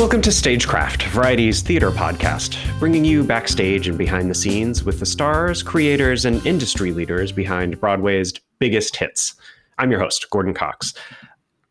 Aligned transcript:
Welcome 0.00 0.22
to 0.22 0.32
Stagecraft, 0.32 1.02
Variety's 1.08 1.60
theater 1.60 1.90
podcast, 1.90 2.56
bringing 2.78 3.04
you 3.04 3.22
backstage 3.22 3.86
and 3.86 3.98
behind 3.98 4.30
the 4.30 4.34
scenes 4.34 4.82
with 4.82 4.98
the 4.98 5.04
stars, 5.04 5.62
creators, 5.62 6.24
and 6.24 6.44
industry 6.46 6.90
leaders 6.90 7.32
behind 7.32 7.78
Broadway's 7.78 8.32
biggest 8.60 8.96
hits. 8.96 9.34
I'm 9.76 9.90
your 9.90 10.00
host, 10.00 10.30
Gordon 10.30 10.54
Cox. 10.54 10.94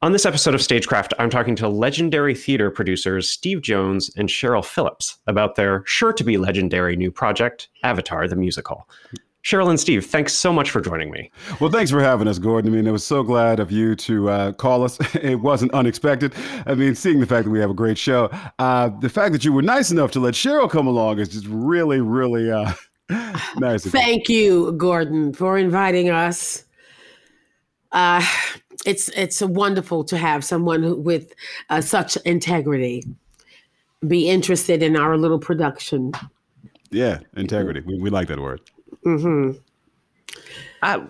On 0.04 0.12
this 0.12 0.28
episode 0.28 0.54
of 0.54 0.62
Stagecraft, 0.62 1.16
I'm 1.18 1.32
talking 1.32 1.56
to 1.56 1.68
legendary 1.68 2.36
theater 2.36 2.70
producers 2.70 3.28
Steve 3.28 3.64
Jones 3.64 4.12
and 4.16 4.30
Cheryl 4.30 4.64
Phillips 4.64 5.18
about 5.26 5.56
their 5.56 5.82
sure 5.88 6.14
to 6.14 6.24
be 6.24 6.38
legendary 6.38 6.96
new 6.96 7.10
project, 7.10 7.68
Avatar 7.82 8.28
the 8.28 8.36
Musical. 8.36 8.88
Cheryl 9.44 9.70
and 9.70 9.80
Steve, 9.80 10.06
thanks 10.06 10.34
so 10.34 10.52
much 10.52 10.70
for 10.70 10.82
joining 10.82 11.12
me. 11.12 11.32
Well, 11.62 11.72
thanks 11.72 11.92
for 11.92 12.02
having 12.02 12.28
us, 12.28 12.40
Gordon. 12.40 12.74
I 12.74 12.76
mean, 12.76 12.88
I 12.88 12.92
was 12.92 13.06
so 13.06 13.24
glad 13.24 13.60
of 13.60 13.72
you 13.72 13.96
to 13.96 14.30
uh, 14.30 14.52
call 14.54 14.84
us. 14.84 15.00
It 15.16 15.40
wasn't 15.42 15.74
unexpected. 15.74 16.34
I 16.66 16.76
mean, 16.76 16.96
seeing 16.96 17.20
the 17.20 17.26
fact 17.26 17.46
that 17.46 17.52
we 17.52 17.60
have 17.60 17.70
a 17.70 17.74
great 17.74 17.98
show, 17.98 18.30
uh, 18.60 18.90
the 19.00 19.10
fact 19.10 19.32
that 19.34 19.46
you 19.46 19.54
were 19.54 19.62
nice 19.62 19.92
enough 19.92 20.12
to 20.12 20.20
let 20.20 20.34
Cheryl 20.34 20.70
come 20.70 20.88
along 20.88 21.20
is 21.20 21.30
just 21.30 21.48
really, 21.48 22.02
really 22.02 22.52
uh, 22.52 22.74
nice. 23.58 23.86
Thank 23.86 24.30
you, 24.30 24.74
Gordon, 24.74 25.34
for 25.34 25.58
inviting 25.58 26.10
us. 26.10 26.66
Uh, 27.92 28.26
it's 28.86 29.10
it's 29.10 29.42
wonderful 29.42 30.04
to 30.06 30.18
have 30.18 30.44
someone 30.44 30.84
who, 30.84 30.96
with 30.96 31.34
uh, 31.70 31.82
such 31.82 32.18
integrity 32.18 33.04
be 34.08 34.30
interested 34.30 34.82
in 34.82 34.96
our 34.96 35.18
little 35.18 35.40
production. 35.40 36.12
Yeah, 36.92 37.20
integrity. 37.36 37.82
We, 37.82 38.00
we 38.00 38.10
like 38.10 38.28
that 38.30 38.40
word. 38.40 38.62
Mm-hmm. 39.06 39.58
Uh, 40.82 41.06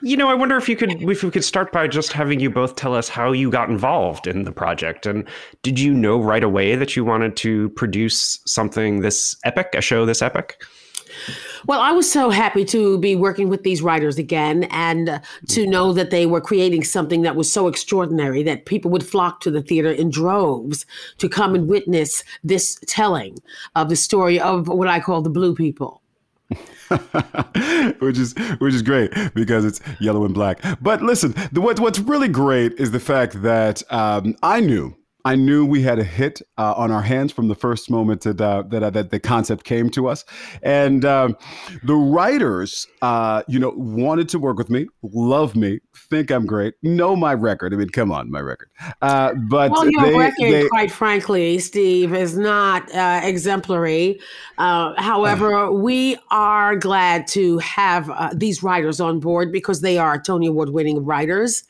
you 0.00 0.16
know, 0.16 0.28
I 0.28 0.34
wonder 0.34 0.56
if 0.56 0.68
you 0.68 0.76
could 0.76 1.00
if 1.02 1.22
we 1.22 1.30
could 1.30 1.44
start 1.44 1.70
by 1.70 1.86
just 1.86 2.12
having 2.12 2.40
you 2.40 2.50
both 2.50 2.74
tell 2.74 2.94
us 2.94 3.08
how 3.08 3.30
you 3.30 3.50
got 3.50 3.68
involved 3.68 4.26
in 4.26 4.44
the 4.44 4.52
project, 4.52 5.06
and 5.06 5.28
did 5.62 5.78
you 5.78 5.94
know 5.94 6.20
right 6.20 6.42
away 6.42 6.74
that 6.74 6.96
you 6.96 7.04
wanted 7.04 7.36
to 7.36 7.68
produce 7.70 8.40
something 8.46 9.00
this 9.00 9.36
epic, 9.44 9.68
a 9.74 9.80
show 9.80 10.04
this 10.04 10.22
epic? 10.22 10.60
Well, 11.66 11.80
I 11.80 11.92
was 11.92 12.10
so 12.10 12.30
happy 12.30 12.64
to 12.66 12.98
be 12.98 13.14
working 13.14 13.48
with 13.48 13.62
these 13.62 13.82
writers 13.82 14.18
again 14.18 14.64
and 14.64 15.20
to 15.48 15.66
know 15.66 15.92
that 15.92 16.10
they 16.10 16.26
were 16.26 16.40
creating 16.40 16.84
something 16.84 17.22
that 17.22 17.36
was 17.36 17.52
so 17.52 17.68
extraordinary 17.68 18.42
that 18.42 18.66
people 18.66 18.90
would 18.90 19.06
flock 19.06 19.40
to 19.40 19.50
the 19.50 19.62
theater 19.62 19.92
in 19.92 20.10
droves 20.10 20.86
to 21.18 21.28
come 21.28 21.54
and 21.54 21.68
witness 21.68 22.24
this 22.42 22.78
telling 22.86 23.36
of 23.76 23.88
the 23.88 23.96
story 23.96 24.40
of 24.40 24.68
what 24.68 24.88
I 24.88 25.00
call 25.00 25.22
the 25.22 25.30
blue 25.30 25.54
people. 25.54 26.01
which 28.00 28.18
is 28.18 28.34
which 28.58 28.74
is 28.74 28.82
great 28.82 29.12
because 29.34 29.64
it's 29.64 29.80
yellow 30.00 30.24
and 30.24 30.34
black. 30.34 30.60
But 30.80 31.02
listen, 31.02 31.34
the, 31.52 31.60
what, 31.60 31.80
what's 31.80 31.98
really 31.98 32.28
great 32.28 32.72
is 32.74 32.90
the 32.90 33.00
fact 33.00 33.42
that 33.42 33.82
um, 33.92 34.36
I 34.42 34.60
knew 34.60 34.96
I 35.24 35.36
knew 35.36 35.64
we 35.64 35.82
had 35.82 35.98
a 35.98 36.04
hit 36.04 36.42
uh, 36.58 36.74
on 36.76 36.90
our 36.90 37.02
hands 37.02 37.32
from 37.32 37.48
the 37.48 37.54
first 37.54 37.90
moment 37.90 38.22
that 38.22 38.40
uh, 38.40 38.62
that, 38.68 38.82
uh, 38.82 38.90
that 38.90 39.10
the 39.10 39.20
concept 39.20 39.64
came 39.64 39.88
to 39.90 40.08
us, 40.08 40.24
and 40.62 41.04
um, 41.04 41.36
the 41.84 41.94
writers, 41.94 42.86
uh, 43.02 43.42
you 43.46 43.58
know, 43.58 43.72
wanted 43.76 44.28
to 44.30 44.38
work 44.38 44.58
with 44.58 44.70
me, 44.70 44.86
love 45.02 45.54
me, 45.54 45.80
think 45.96 46.30
I'm 46.30 46.46
great, 46.46 46.74
know 46.82 47.14
my 47.14 47.34
record. 47.34 47.72
I 47.72 47.76
mean, 47.76 47.88
come 47.90 48.10
on, 48.10 48.30
my 48.30 48.40
record. 48.40 48.68
Uh, 49.00 49.34
but 49.34 49.70
well, 49.70 49.88
your 49.88 50.02
they, 50.02 50.18
record, 50.18 50.52
they, 50.52 50.68
quite 50.68 50.90
frankly, 50.90 51.58
Steve, 51.60 52.12
is 52.12 52.36
not 52.36 52.92
uh, 52.94 53.20
exemplary. 53.22 54.20
however, 54.58 55.70
we 55.70 56.16
are 56.30 56.74
glad 56.76 57.26
to 57.28 57.58
have 57.58 58.10
these 58.36 58.62
writers 58.62 59.00
on 59.00 59.20
board 59.20 59.52
because 59.52 59.82
they 59.82 59.98
are 59.98 60.20
Tony 60.20 60.46
Award-winning 60.46 61.04
writers 61.04 61.64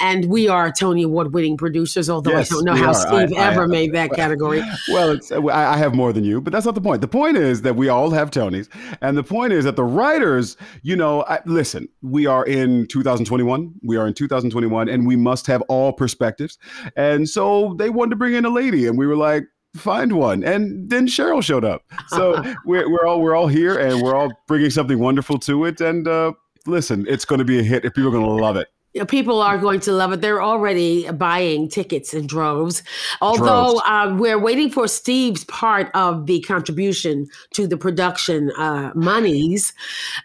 and 0.00 0.24
we 0.24 0.48
are 0.48 0.72
Tony 0.72 1.02
Award 1.02 1.34
winning 1.34 1.56
producers, 1.56 2.08
although 2.08 2.30
yes, 2.30 2.50
I 2.50 2.54
don't 2.54 2.64
know 2.64 2.74
how 2.74 2.88
are. 2.88 2.94
Steve 2.94 3.36
I, 3.36 3.50
ever 3.50 3.64
I, 3.64 3.66
made 3.66 3.92
that 3.92 4.10
category. 4.12 4.62
Well, 4.88 5.18
I 5.52 5.76
have 5.76 5.94
more 5.94 6.12
than 6.12 6.24
you, 6.24 6.40
but 6.40 6.52
that's 6.52 6.66
not 6.66 6.74
the 6.74 6.80
point. 6.80 7.00
The 7.00 7.08
point 7.08 7.36
is 7.36 7.62
that 7.62 7.76
we 7.76 7.88
all 7.88 8.10
have 8.10 8.30
Tonys. 8.30 8.68
And 9.02 9.16
the 9.16 9.22
point 9.22 9.52
is 9.52 9.64
that 9.64 9.76
the 9.76 9.84
writers, 9.84 10.56
you 10.82 10.96
know, 10.96 11.24
listen, 11.44 11.88
we 12.02 12.26
are 12.26 12.44
in 12.44 12.86
2021. 12.86 13.74
We 13.82 13.96
are 13.96 14.06
in 14.06 14.14
2021, 14.14 14.88
and 14.88 15.06
we 15.06 15.16
must 15.16 15.46
have 15.46 15.60
all 15.62 15.92
perspectives. 15.92 16.58
And 16.96 17.28
so 17.28 17.74
they 17.78 17.90
wanted 17.90 18.10
to 18.10 18.16
bring 18.16 18.34
in 18.34 18.44
a 18.44 18.50
lady, 18.50 18.86
and 18.86 18.98
we 18.98 19.06
were 19.06 19.16
like, 19.16 19.44
find 19.76 20.14
one 20.14 20.42
and 20.42 20.90
then 20.90 21.06
cheryl 21.06 21.40
showed 21.40 21.64
up 21.64 21.84
so 22.08 22.42
we're, 22.64 22.90
we're 22.90 23.06
all 23.06 23.20
we're 23.20 23.36
all 23.36 23.46
here 23.46 23.78
and 23.78 24.02
we're 24.02 24.16
all 24.16 24.28
bringing 24.48 24.68
something 24.68 24.98
wonderful 24.98 25.38
to 25.38 25.64
it 25.64 25.80
and 25.80 26.08
uh, 26.08 26.32
listen 26.66 27.06
it's 27.08 27.24
going 27.24 27.38
to 27.38 27.44
be 27.44 27.60
a 27.60 27.62
hit 27.62 27.84
if 27.84 27.94
people 27.94 28.08
are 28.08 28.12
going 28.12 28.24
to 28.24 28.30
love 28.42 28.56
it 28.56 28.66
you 28.94 29.00
know, 29.00 29.06
people 29.06 29.40
are 29.40 29.56
going 29.56 29.78
to 29.80 29.92
love 29.92 30.12
it. 30.12 30.20
They're 30.20 30.42
already 30.42 31.08
buying 31.12 31.68
tickets 31.68 32.12
in 32.12 32.26
droves. 32.26 32.82
Although 33.20 33.74
droves. 33.74 33.82
Uh, 33.86 34.16
we're 34.18 34.38
waiting 34.38 34.68
for 34.68 34.88
Steve's 34.88 35.44
part 35.44 35.90
of 35.94 36.26
the 36.26 36.40
contribution 36.40 37.28
to 37.52 37.68
the 37.68 37.76
production 37.76 38.50
uh, 38.58 38.90
monies. 38.96 39.72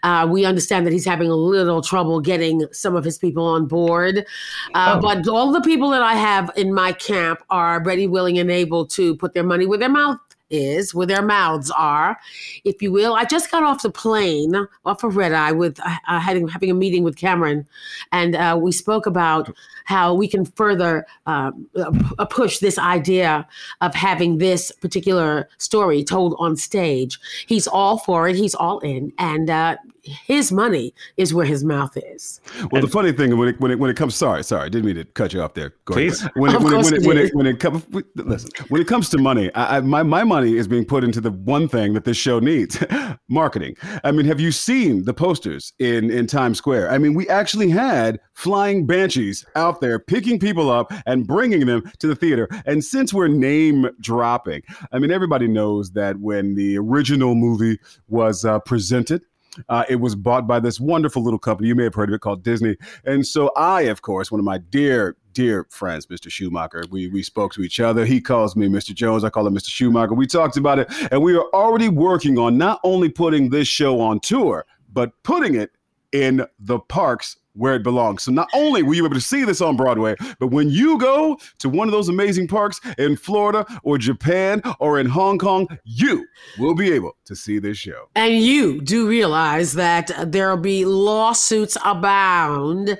Uh, 0.02 0.26
we 0.28 0.44
understand 0.44 0.84
that 0.84 0.92
he's 0.92 1.04
having 1.04 1.28
a 1.28 1.36
little 1.36 1.80
trouble 1.80 2.20
getting 2.20 2.66
some 2.72 2.96
of 2.96 3.04
his 3.04 3.18
people 3.18 3.44
on 3.44 3.66
board. 3.66 4.26
Uh, 4.74 4.94
oh. 4.96 5.00
But 5.00 5.28
all 5.28 5.52
the 5.52 5.60
people 5.60 5.90
that 5.90 6.02
I 6.02 6.14
have 6.14 6.50
in 6.56 6.74
my 6.74 6.92
camp 6.92 7.42
are 7.50 7.80
ready, 7.84 8.08
willing, 8.08 8.36
and 8.38 8.50
able 8.50 8.84
to 8.88 9.14
put 9.16 9.32
their 9.32 9.44
money 9.44 9.66
where 9.66 9.78
their 9.78 9.88
mouth 9.88 10.18
is, 10.50 10.94
where 10.94 11.06
their 11.06 11.22
mouths 11.22 11.70
are, 11.70 12.18
if 12.64 12.80
you 12.82 12.92
will. 12.92 13.14
I 13.14 13.24
just 13.24 13.50
got 13.50 13.62
off 13.62 13.82
the 13.82 13.90
plane, 13.90 14.54
off 14.84 15.04
of 15.04 15.16
Red 15.16 15.32
Eye, 15.32 15.52
with 15.52 15.80
uh, 15.80 15.96
uh 16.08 16.20
having 16.20 16.48
having 16.48 16.70
a 16.70 16.74
meeting 16.74 17.02
with 17.02 17.16
Cameron, 17.16 17.66
and 18.12 18.36
uh, 18.36 18.58
we 18.60 18.72
spoke 18.72 19.06
about 19.06 19.54
how 19.86 20.12
we 20.12 20.26
can 20.28 20.44
further 20.44 21.06
uh, 21.26 21.52
uh, 21.76 22.24
push 22.26 22.58
this 22.58 22.78
idea 22.78 23.46
of 23.80 23.94
having 23.94 24.38
this 24.38 24.72
particular 24.72 25.48
story 25.58 26.02
told 26.02 26.34
on 26.38 26.56
stage. 26.56 27.18
He's 27.46 27.66
all 27.68 27.98
for 27.98 28.28
it. 28.28 28.36
He's 28.36 28.54
all 28.54 28.80
in, 28.80 29.12
and 29.18 29.48
uh, 29.48 29.76
his 30.02 30.52
money 30.52 30.94
is 31.16 31.32
where 31.32 31.46
his 31.46 31.64
mouth 31.64 31.96
is. 31.96 32.40
Well, 32.56 32.68
and, 32.74 32.82
the 32.82 32.88
funny 32.88 33.12
thing 33.12 33.36
when 33.38 33.48
it, 33.48 33.60
when 33.60 33.70
it 33.70 33.78
when 33.78 33.90
it 33.90 33.96
comes, 33.96 34.14
sorry, 34.14 34.42
sorry, 34.44 34.66
I 34.66 34.68
didn't 34.68 34.86
mean 34.86 34.96
to 34.96 35.04
cut 35.04 35.32
you 35.32 35.40
off 35.40 35.54
there. 35.54 35.72
Gordon. 35.84 36.08
Please, 36.10 36.22
when 36.34 36.54
it, 36.54 36.60
when, 36.60 36.72
it, 36.72 36.84
when, 36.84 36.94
it, 36.94 37.06
when, 37.06 37.18
it, 37.18 37.34
when 37.34 37.46
it 37.46 37.60
comes, 37.60 37.84
listen, 38.16 38.50
when 38.68 38.80
it 38.80 38.88
comes 38.88 39.08
to 39.10 39.18
money, 39.18 39.52
I, 39.54 39.78
I, 39.78 39.80
my 39.80 40.02
my 40.02 40.24
money 40.24 40.35
is 40.44 40.68
being 40.68 40.84
put 40.84 41.04
into 41.04 41.20
the 41.20 41.30
one 41.30 41.68
thing 41.68 41.92
that 41.94 42.04
this 42.04 42.16
show 42.16 42.38
needs: 42.38 42.82
marketing. 43.28 43.76
I 44.04 44.12
mean, 44.12 44.26
have 44.26 44.40
you 44.40 44.52
seen 44.52 45.04
the 45.04 45.14
posters 45.14 45.72
in 45.78 46.10
in 46.10 46.26
Times 46.26 46.58
Square? 46.58 46.90
I 46.90 46.98
mean, 46.98 47.14
we 47.14 47.28
actually 47.28 47.70
had 47.70 48.20
flying 48.34 48.86
banshees 48.86 49.44
out 49.54 49.80
there 49.80 49.98
picking 49.98 50.38
people 50.38 50.70
up 50.70 50.92
and 51.06 51.26
bringing 51.26 51.66
them 51.66 51.90
to 51.98 52.06
the 52.06 52.16
theater. 52.16 52.48
And 52.66 52.84
since 52.84 53.12
we're 53.12 53.28
name 53.28 53.88
dropping, 54.00 54.62
I 54.92 54.98
mean, 54.98 55.10
everybody 55.10 55.48
knows 55.48 55.92
that 55.92 56.20
when 56.20 56.54
the 56.54 56.78
original 56.78 57.34
movie 57.34 57.78
was 58.08 58.44
uh, 58.44 58.58
presented 58.60 59.22
uh, 59.68 59.84
it 59.88 59.96
was 59.96 60.14
bought 60.14 60.46
by 60.46 60.60
this 60.60 60.80
wonderful 60.80 61.22
little 61.22 61.38
company. 61.38 61.68
You 61.68 61.74
may 61.74 61.84
have 61.84 61.94
heard 61.94 62.08
of 62.08 62.14
it 62.14 62.20
called 62.20 62.42
Disney. 62.42 62.76
And 63.04 63.26
so 63.26 63.50
I, 63.56 63.82
of 63.82 64.02
course, 64.02 64.30
one 64.30 64.38
of 64.38 64.44
my 64.44 64.58
dear, 64.58 65.16
dear 65.36 65.66
friends, 65.68 66.06
Mr. 66.06 66.30
Schumacher. 66.30 66.84
We 66.90 67.08
we 67.08 67.22
spoke 67.22 67.52
to 67.52 67.62
each 67.62 67.78
other. 67.78 68.06
He 68.06 68.22
calls 68.22 68.56
me 68.56 68.68
Mr. 68.68 68.94
Jones. 68.94 69.22
I 69.22 69.28
call 69.28 69.46
him 69.46 69.54
Mr. 69.54 69.68
Schumacher. 69.68 70.14
We 70.14 70.26
talked 70.26 70.56
about 70.56 70.78
it, 70.78 70.90
and 71.12 71.22
we 71.22 71.36
are 71.36 71.44
already 71.52 71.90
working 71.90 72.38
on 72.38 72.56
not 72.56 72.80
only 72.82 73.10
putting 73.10 73.50
this 73.50 73.68
show 73.68 74.00
on 74.00 74.18
tour, 74.20 74.64
but 74.90 75.12
putting 75.24 75.54
it 75.54 75.72
in 76.12 76.46
the 76.58 76.78
parks 76.78 77.36
where 77.56 77.74
it 77.74 77.82
belongs. 77.82 78.22
So 78.24 78.32
not 78.32 78.48
only 78.54 78.82
will 78.82 78.94
you 78.94 79.02
be 79.02 79.06
able 79.06 79.14
to 79.14 79.20
see 79.20 79.44
this 79.44 79.60
on 79.60 79.76
Broadway, 79.76 80.14
but 80.38 80.48
when 80.48 80.70
you 80.70 80.98
go 80.98 81.38
to 81.58 81.68
one 81.68 81.88
of 81.88 81.92
those 81.92 82.08
amazing 82.08 82.48
parks 82.48 82.80
in 82.98 83.16
Florida 83.16 83.66
or 83.82 83.98
Japan 83.98 84.62
or 84.78 85.00
in 85.00 85.06
Hong 85.06 85.38
Kong, 85.38 85.66
you 85.84 86.26
will 86.58 86.74
be 86.74 86.92
able 86.92 87.16
to 87.24 87.34
see 87.34 87.58
this 87.58 87.78
show. 87.78 88.08
And 88.14 88.34
you 88.34 88.80
do 88.82 89.08
realize 89.08 89.72
that 89.74 90.10
there'll 90.26 90.56
be 90.56 90.84
lawsuits 90.84 91.76
abound 91.84 92.98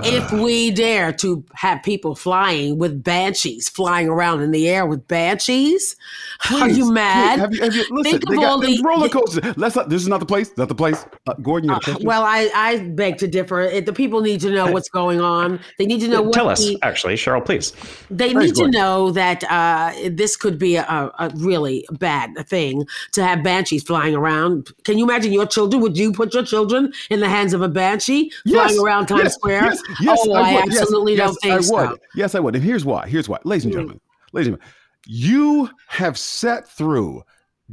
if 0.00 0.32
we 0.32 0.70
dare 0.70 1.12
to 1.14 1.44
have 1.54 1.82
people 1.82 2.14
flying 2.14 2.78
with 2.78 3.02
banshees, 3.02 3.68
flying 3.68 4.08
around 4.08 4.40
in 4.40 4.50
the 4.50 4.68
air 4.68 4.84
with 4.86 5.06
banshees. 5.06 5.96
Are 6.50 6.68
you 6.68 6.92
mad? 6.92 7.38
please, 7.38 7.40
have 7.40 7.54
you, 7.54 7.62
have 7.62 7.74
you, 7.74 7.96
listen, 7.96 8.18
Think 8.20 8.30
of 8.30 8.36
got 8.36 8.44
all 8.44 8.60
the 8.60 8.80
roller 8.82 9.08
coasters. 9.08 9.56
Let's 9.56 9.76
not, 9.76 9.88
this 9.88 10.02
is 10.02 10.08
not 10.08 10.20
the 10.20 10.26
place. 10.26 10.50
Not 10.56 10.68
the 10.68 10.74
place. 10.74 11.04
Uh, 11.26 11.34
Gordon, 11.34 11.70
have? 11.70 12.02
Well, 12.02 12.22
I, 12.24 12.50
I 12.54 12.78
beg 12.78 13.18
to 13.18 13.28
differ. 13.28 13.62
It- 13.62 13.91
The 13.92 13.96
people 13.96 14.22
need 14.22 14.40
to 14.40 14.50
know 14.50 14.70
what's 14.72 14.88
going 14.88 15.20
on. 15.20 15.60
They 15.78 15.84
need 15.84 16.00
to 16.00 16.08
know 16.08 16.22
what 16.22 16.32
Tell 16.32 16.48
us, 16.48 16.60
the- 16.64 16.78
actually, 16.82 17.14
Cheryl, 17.14 17.44
please. 17.44 17.72
They 18.10 18.32
need 18.32 18.54
to 18.54 18.68
know 18.70 19.10
that 19.10 19.44
uh, 19.50 19.92
this 20.10 20.34
could 20.36 20.58
be 20.58 20.76
a, 20.76 20.84
a 21.18 21.30
really 21.36 21.86
bad 21.98 22.30
thing 22.48 22.86
to 23.12 23.22
have 23.22 23.42
banshees 23.42 23.82
flying 23.82 24.14
around. 24.14 24.70
Can 24.84 24.96
you 24.96 25.04
imagine 25.04 25.30
your 25.32 25.46
children? 25.46 25.82
Would 25.82 25.98
you 25.98 26.12
put 26.12 26.32
your 26.32 26.42
children 26.44 26.92
in 27.10 27.20
the 27.20 27.28
hands 27.28 27.52
of 27.52 27.60
a 27.60 27.68
banshee 27.68 28.32
flying 28.48 28.78
around 28.78 29.06
Times 29.08 29.24
yes, 29.24 29.34
Square? 29.34 29.64
Yes, 29.64 29.82
yes, 30.00 30.18
oh, 30.22 30.32
I, 30.32 30.54
would. 30.54 30.68
Absolutely 30.74 31.16
yes, 31.16 31.26
don't 31.26 31.40
think 31.42 31.54
I 31.54 31.60
so. 31.60 31.90
would. 31.90 32.00
Yes, 32.14 32.34
I 32.34 32.40
would. 32.40 32.54
And 32.54 32.64
here's 32.64 32.84
why. 32.86 33.06
Here's 33.06 33.28
why. 33.28 33.38
Ladies 33.44 33.64
and 33.66 33.74
Hmm. 33.74 33.78
gentlemen, 33.80 34.00
ladies 34.32 34.46
and 34.48 34.56
gentlemen, 34.56 34.74
you 35.06 35.68
have 35.88 36.16
set 36.18 36.66
through 36.68 37.22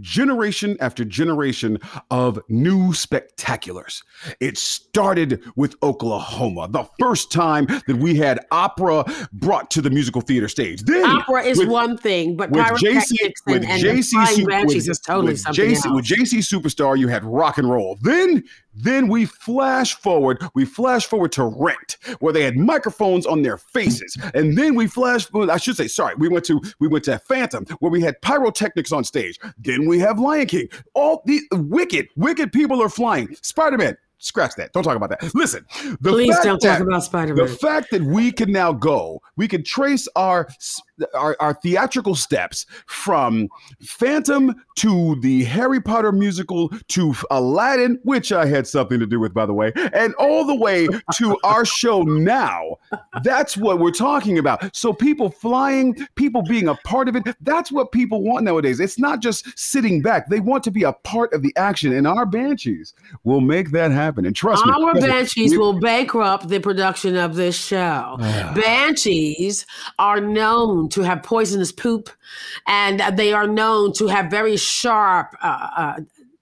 generation 0.01 0.77
after 0.79 1.03
generation 1.05 1.77
of 2.11 2.39
new 2.49 2.89
spectaculars. 2.91 4.03
It 4.39 4.57
started 4.57 5.43
with 5.55 5.75
Oklahoma, 5.83 6.67
the 6.69 6.85
first 6.99 7.31
time 7.31 7.65
that 7.87 7.97
we 7.97 8.15
had 8.15 8.39
opera 8.51 9.05
brought 9.33 9.71
to 9.71 9.81
the 9.81 9.89
musical 9.89 10.21
theater 10.21 10.47
stage. 10.47 10.83
Then 10.83 11.05
Opera 11.05 11.43
is 11.43 11.57
with- 11.57 11.69
one 11.69 11.97
thing, 11.97 12.35
but 12.35 12.51
with 12.51 12.65
JC 12.65 13.15
with 13.45 13.63
and, 13.63 13.65
and 13.65 13.81
JC 13.81 14.65
with- 14.65 14.75
is 14.89 14.99
totally 14.99 15.33
with 15.33 15.39
something 15.41 15.65
JC, 15.69 15.85
else. 15.85 15.95
With 15.95 16.05
JC 16.05 16.39
Superstar, 16.39 16.97
you 16.97 17.07
had 17.07 17.23
rock 17.23 17.57
and 17.57 17.69
roll. 17.69 17.97
Then, 18.01 18.43
then 18.73 19.07
we 19.07 19.25
flash 19.25 19.95
forward. 19.95 20.41
We 20.53 20.65
flash 20.65 21.05
forward 21.05 21.31
to 21.33 21.43
Rent, 21.45 21.97
where 22.19 22.31
they 22.33 22.43
had 22.43 22.55
microphones 22.57 23.25
on 23.25 23.41
their 23.41 23.57
faces, 23.57 24.15
and 24.33 24.57
then 24.57 24.75
we 24.75 24.87
flash. 24.87 25.25
forward- 25.25 25.49
I 25.49 25.57
should 25.57 25.75
say, 25.77 25.87
sorry. 25.87 26.15
We 26.17 26.29
went 26.29 26.45
to 26.45 26.61
we 26.79 26.87
went 26.87 27.03
to 27.05 27.19
Phantom, 27.19 27.65
where 27.79 27.91
we 27.91 28.01
had 28.01 28.21
pyrotechnics 28.21 28.91
on 28.91 29.03
stage. 29.03 29.39
Then 29.57 29.87
we 29.87 29.99
have 29.99 30.19
Lion 30.19 30.45
King. 30.47 30.69
All 30.93 31.21
the 31.25 31.41
wicked, 31.51 32.07
wicked 32.15 32.51
people 32.51 32.81
are 32.81 32.89
flying. 32.89 33.35
Spider 33.41 33.77
Man. 33.77 33.97
Scratch 34.21 34.55
that. 34.55 34.73
Don't 34.73 34.83
talk 34.83 34.97
about 34.97 35.09
that. 35.11 35.33
Listen. 35.33 35.65
The 36.01 36.11
Please 36.11 36.33
fact 36.35 36.43
don't 36.45 36.61
that- 36.61 36.79
talk 36.79 36.85
about 36.85 37.03
Spider-Man. 37.05 37.45
The 37.45 37.53
fact 37.55 37.89
that 37.91 38.01
we 38.03 38.33
can 38.33 38.51
now 38.51 38.73
go, 38.73 39.21
we 39.37 39.47
can 39.47 39.63
trace 39.63 40.09
our 40.17 40.49
our, 41.13 41.35
our 41.39 41.53
theatrical 41.53 42.15
steps 42.15 42.65
from 42.85 43.49
Phantom 43.81 44.55
to 44.75 45.19
the 45.21 45.43
Harry 45.45 45.81
Potter 45.81 46.11
musical 46.11 46.69
to 46.89 47.13
Aladdin, 47.31 47.99
which 48.03 48.31
I 48.31 48.45
had 48.45 48.67
something 48.67 48.99
to 48.99 49.05
do 49.05 49.19
with, 49.19 49.33
by 49.33 49.45
the 49.45 49.53
way, 49.53 49.71
and 49.93 50.13
all 50.15 50.45
the 50.45 50.55
way 50.55 50.87
to 51.15 51.37
our 51.43 51.65
show 51.65 52.01
now. 52.03 52.77
That's 53.23 53.57
what 53.57 53.79
we're 53.79 53.91
talking 53.91 54.37
about. 54.37 54.75
So 54.75 54.93
people 54.93 55.29
flying, 55.29 55.95
people 56.15 56.41
being 56.43 56.67
a 56.67 56.75
part 56.75 57.07
of 57.07 57.15
it, 57.15 57.23
that's 57.41 57.71
what 57.71 57.91
people 57.91 58.23
want 58.23 58.45
nowadays. 58.45 58.79
It's 58.79 58.99
not 58.99 59.21
just 59.21 59.57
sitting 59.57 60.01
back. 60.01 60.29
They 60.29 60.39
want 60.39 60.63
to 60.65 60.71
be 60.71 60.83
a 60.83 60.93
part 60.93 61.33
of 61.33 61.41
the 61.41 61.53
action, 61.55 61.93
and 61.93 62.07
our 62.07 62.25
banshees 62.25 62.93
will 63.23 63.41
make 63.41 63.71
that 63.71 63.91
happen. 63.91 64.25
And 64.25 64.35
trust 64.35 64.65
me, 64.65 64.71
Our 64.71 64.93
banshees 64.93 65.57
will 65.57 65.79
bankrupt 65.79 66.47
the 66.47 66.59
production 66.59 67.15
of 67.15 67.35
this 67.35 67.57
show. 67.57 68.17
Ah. 68.19 68.53
banshees 68.55 69.65
are 69.97 70.19
known 70.19 70.88
to 70.89 71.01
have 71.01 71.23
poisonous 71.23 71.71
poop, 71.71 72.09
and 72.67 72.99
they 73.17 73.33
are 73.33 73.47
known 73.47 73.93
to 73.93 74.07
have 74.07 74.29
very 74.29 74.57
sharp 74.57 75.35
uh, 75.41 75.69
uh, 75.77 75.99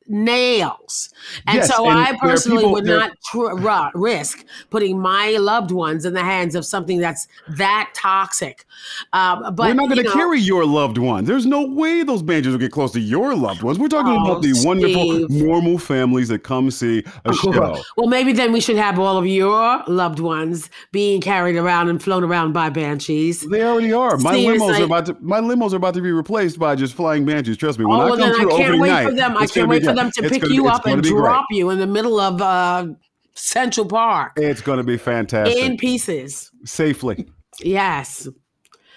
nails. 0.09 1.09
And 1.45 1.57
Yes, 1.57 1.67
so 1.75 1.87
and 1.89 1.97
I 1.97 2.17
personally 2.17 2.59
people- 2.59 2.73
would 2.73 2.85
not 2.85 3.11
tr- 3.31 3.89
risk 3.95 4.45
putting 4.69 4.99
my 4.99 5.31
loved 5.37 5.71
ones 5.71 6.05
in 6.05 6.13
the 6.13 6.23
hands 6.23 6.55
of 6.55 6.65
something 6.65 6.99
that's 6.99 7.27
that 7.49 7.89
toxic. 7.93 8.65
Um, 9.13 9.43
but 9.55 9.67
We're 9.67 9.73
not 9.73 9.87
going 9.87 9.97
you 9.97 10.03
to 10.03 10.09
know, 10.09 10.13
carry 10.13 10.39
your 10.39 10.65
loved 10.65 10.97
ones. 10.97 11.27
There's 11.27 11.45
no 11.45 11.65
way 11.67 12.03
those 12.03 12.21
banjos 12.21 12.53
will 12.53 12.59
get 12.59 12.71
close 12.71 12.91
to 12.93 12.99
your 12.99 13.35
loved 13.35 13.63
ones. 13.63 13.79
We're 13.79 13.87
talking 13.87 14.13
Oh, 14.13 14.23
about 14.31 14.41
the 14.41 14.53
wonderful, 14.65 15.27
normal 15.29 15.77
families 15.77 16.27
that 16.29 16.39
come 16.43 16.71
see 16.71 17.03
a 17.25 17.33
show. 17.43 17.81
Well, 17.97 18.07
maybe 18.07 18.31
then 18.33 18.51
we 18.51 18.61
should 18.61 18.77
have 18.77 18.99
all 18.99 19.17
of 19.17 19.25
your 19.27 19.83
loved 19.87 20.19
ones 20.19 20.69
being 20.91 21.21
carried 21.21 21.55
around 21.55 21.89
and 21.89 22.01
flown 22.01 22.23
around 22.23 22.53
by 22.53 22.69
banshees. 22.69 23.41
They 23.41 23.63
already 23.63 23.91
are. 23.93 24.17
My 24.17 24.33
Seriously. 24.33 24.67
limos 24.67 24.79
are 24.79 24.83
about 24.83 25.05
to. 25.07 25.17
My 25.21 25.39
limos 25.39 25.73
are 25.73 25.77
about 25.77 25.93
to 25.95 26.01
be 26.01 26.11
replaced 26.11 26.59
by 26.59 26.75
just 26.75 26.93
flying 26.93 27.25
banshees. 27.25 27.57
Trust 27.57 27.79
me. 27.79 27.85
When 27.85 27.97
oh, 27.97 28.01
I 28.01 28.05
well, 28.05 28.17
come 28.17 28.19
then 28.19 28.31
I 28.31 28.39
through 28.39 28.49
can't 28.51 28.61
opening 28.61 28.81
wait 28.81 28.89
night, 28.89 29.05
for 29.09 29.13
them. 29.13 29.37
I 29.37 29.47
can't 29.47 29.67
wait 29.69 29.83
for. 29.83 29.93
Them 29.97 30.11
to 30.11 30.21
pick 30.23 30.41
gonna 30.41 30.49
be- 30.49 30.55
you 30.55 30.67
up 30.67 30.85
and 30.85 31.01
be 31.03 31.09
great. 31.09 31.19
drop 31.19 31.45
you 31.51 31.69
in 31.69 31.79
the 31.79 31.87
middle 31.87 32.19
of 32.19 32.41
uh, 32.41 32.87
Central 33.35 33.85
Park 33.85 34.33
It's 34.37 34.61
going 34.61 34.77
to 34.77 34.83
be 34.83 34.97
fantastic. 34.97 35.57
in 35.57 35.77
pieces. 35.77 36.49
Safely. 36.65 37.27
Yes. 37.59 38.27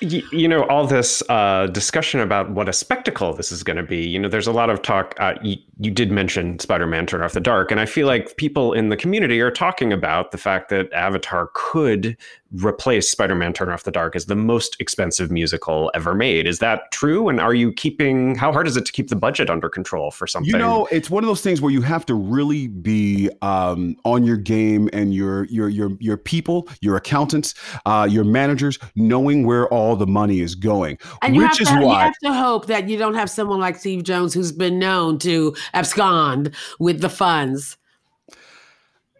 Y- 0.02 0.22
you 0.32 0.48
know 0.48 0.62
all 0.68 0.86
this 0.86 1.22
uh, 1.28 1.66
discussion 1.66 2.20
about 2.20 2.50
what 2.52 2.70
a 2.70 2.72
spectacle 2.72 3.34
this 3.34 3.52
is 3.52 3.62
going 3.62 3.76
to 3.76 3.82
be 3.82 3.98
you 4.08 4.18
know 4.18 4.28
there's 4.30 4.46
a 4.46 4.52
lot 4.52 4.70
of 4.70 4.80
talk 4.80 5.14
uh, 5.20 5.34
you, 5.42 5.56
you 5.78 5.90
did 5.90 6.10
mention 6.10 6.58
spider-man 6.58 7.04
turn 7.04 7.20
off 7.20 7.34
the 7.34 7.40
dark 7.40 7.70
and 7.70 7.78
i 7.78 7.84
feel 7.84 8.06
like 8.06 8.34
people 8.38 8.72
in 8.72 8.88
the 8.88 8.96
community 8.96 9.42
are 9.42 9.50
talking 9.50 9.92
about 9.92 10.30
the 10.30 10.38
fact 10.38 10.70
that 10.70 10.90
avatar 10.94 11.50
could 11.52 12.16
replace 12.52 13.10
spider-man 13.10 13.52
turn 13.52 13.68
off 13.68 13.84
the 13.84 13.92
dark 13.92 14.16
as 14.16 14.26
the 14.26 14.36
most 14.36 14.76
expensive 14.80 15.30
musical 15.30 15.90
ever 15.94 16.14
made 16.14 16.46
is 16.46 16.58
that 16.58 16.90
true 16.90 17.28
and 17.28 17.40
are 17.40 17.54
you 17.54 17.72
keeping 17.72 18.34
how 18.34 18.52
hard 18.52 18.66
is 18.66 18.76
it 18.76 18.84
to 18.84 18.92
keep 18.92 19.08
the 19.08 19.16
budget 19.16 19.48
under 19.48 19.68
control 19.68 20.10
for 20.10 20.26
something 20.26 20.50
You 20.50 20.58
know, 20.58 20.88
it's 20.90 21.10
one 21.10 21.22
of 21.22 21.28
those 21.28 21.42
things 21.42 21.60
where 21.60 21.70
you 21.70 21.82
have 21.82 22.04
to 22.06 22.14
really 22.14 22.66
be 22.66 23.30
um, 23.42 23.96
on 24.04 24.24
your 24.24 24.36
game 24.36 24.88
and 24.92 25.14
your 25.14 25.44
your 25.44 25.68
your 25.68 25.92
your 26.00 26.16
people, 26.16 26.68
your 26.80 26.96
accountants, 26.96 27.54
uh, 27.86 28.06
your 28.10 28.24
managers, 28.24 28.78
knowing 28.96 29.46
where 29.46 29.68
all 29.68 29.96
the 29.96 30.06
money 30.06 30.40
is 30.40 30.54
going. 30.54 30.98
And 31.22 31.36
you 31.36 31.42
which 31.42 31.58
have, 31.58 31.60
is 31.60 31.68
to, 31.68 31.80
you 31.80 31.88
have 31.88 32.18
to 32.24 32.32
hope 32.32 32.66
that 32.66 32.88
you 32.88 32.98
don't 32.98 33.14
have 33.14 33.30
someone 33.30 33.60
like 33.60 33.76
Steve 33.76 34.02
Jones 34.02 34.34
who's 34.34 34.52
been 34.52 34.78
known 34.78 35.18
to 35.20 35.54
abscond 35.74 36.54
with 36.78 37.00
the 37.00 37.10
funds. 37.10 37.76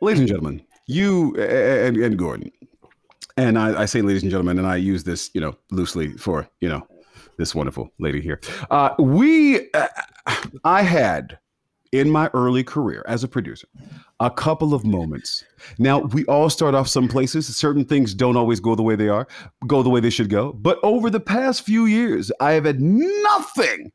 ladies 0.00 0.20
and 0.20 0.28
gentlemen, 0.28 0.62
you 0.86 1.36
and, 1.36 1.96
and 1.96 2.18
Gordon, 2.18 2.50
and 3.36 3.58
I, 3.58 3.82
I 3.82 3.84
say 3.84 4.02
ladies 4.02 4.22
and 4.22 4.30
gentlemen, 4.30 4.58
and 4.58 4.66
I 4.66 4.76
use 4.76 5.04
this, 5.04 5.30
you 5.34 5.40
know, 5.40 5.56
loosely 5.70 6.16
for, 6.16 6.48
you 6.60 6.68
know, 6.68 6.86
this 7.36 7.54
wonderful 7.54 7.90
lady 7.98 8.20
here. 8.20 8.40
Uh, 8.70 8.94
we, 8.98 9.70
uh, 9.72 9.88
I 10.64 10.82
had 10.82 11.38
in 11.92 12.10
my 12.10 12.30
early 12.34 12.62
career 12.62 13.04
as 13.08 13.24
a 13.24 13.28
producer 13.28 13.66
a 14.20 14.30
couple 14.30 14.74
of 14.74 14.84
moments. 14.84 15.44
Now, 15.78 16.00
we 16.00 16.24
all 16.26 16.50
start 16.50 16.74
off 16.74 16.86
some 16.88 17.08
places. 17.08 17.54
Certain 17.56 17.84
things 17.84 18.14
don't 18.14 18.36
always 18.36 18.60
go 18.60 18.74
the 18.74 18.82
way 18.82 18.94
they 18.94 19.08
are, 19.08 19.26
go 19.66 19.82
the 19.82 19.88
way 19.88 20.00
they 20.00 20.10
should 20.10 20.28
go. 20.30 20.52
But 20.52 20.78
over 20.82 21.10
the 21.10 21.20
past 21.20 21.62
few 21.62 21.86
years, 21.86 22.30
I 22.40 22.52
have 22.52 22.64
had 22.64 22.80
nothing, 22.80 23.90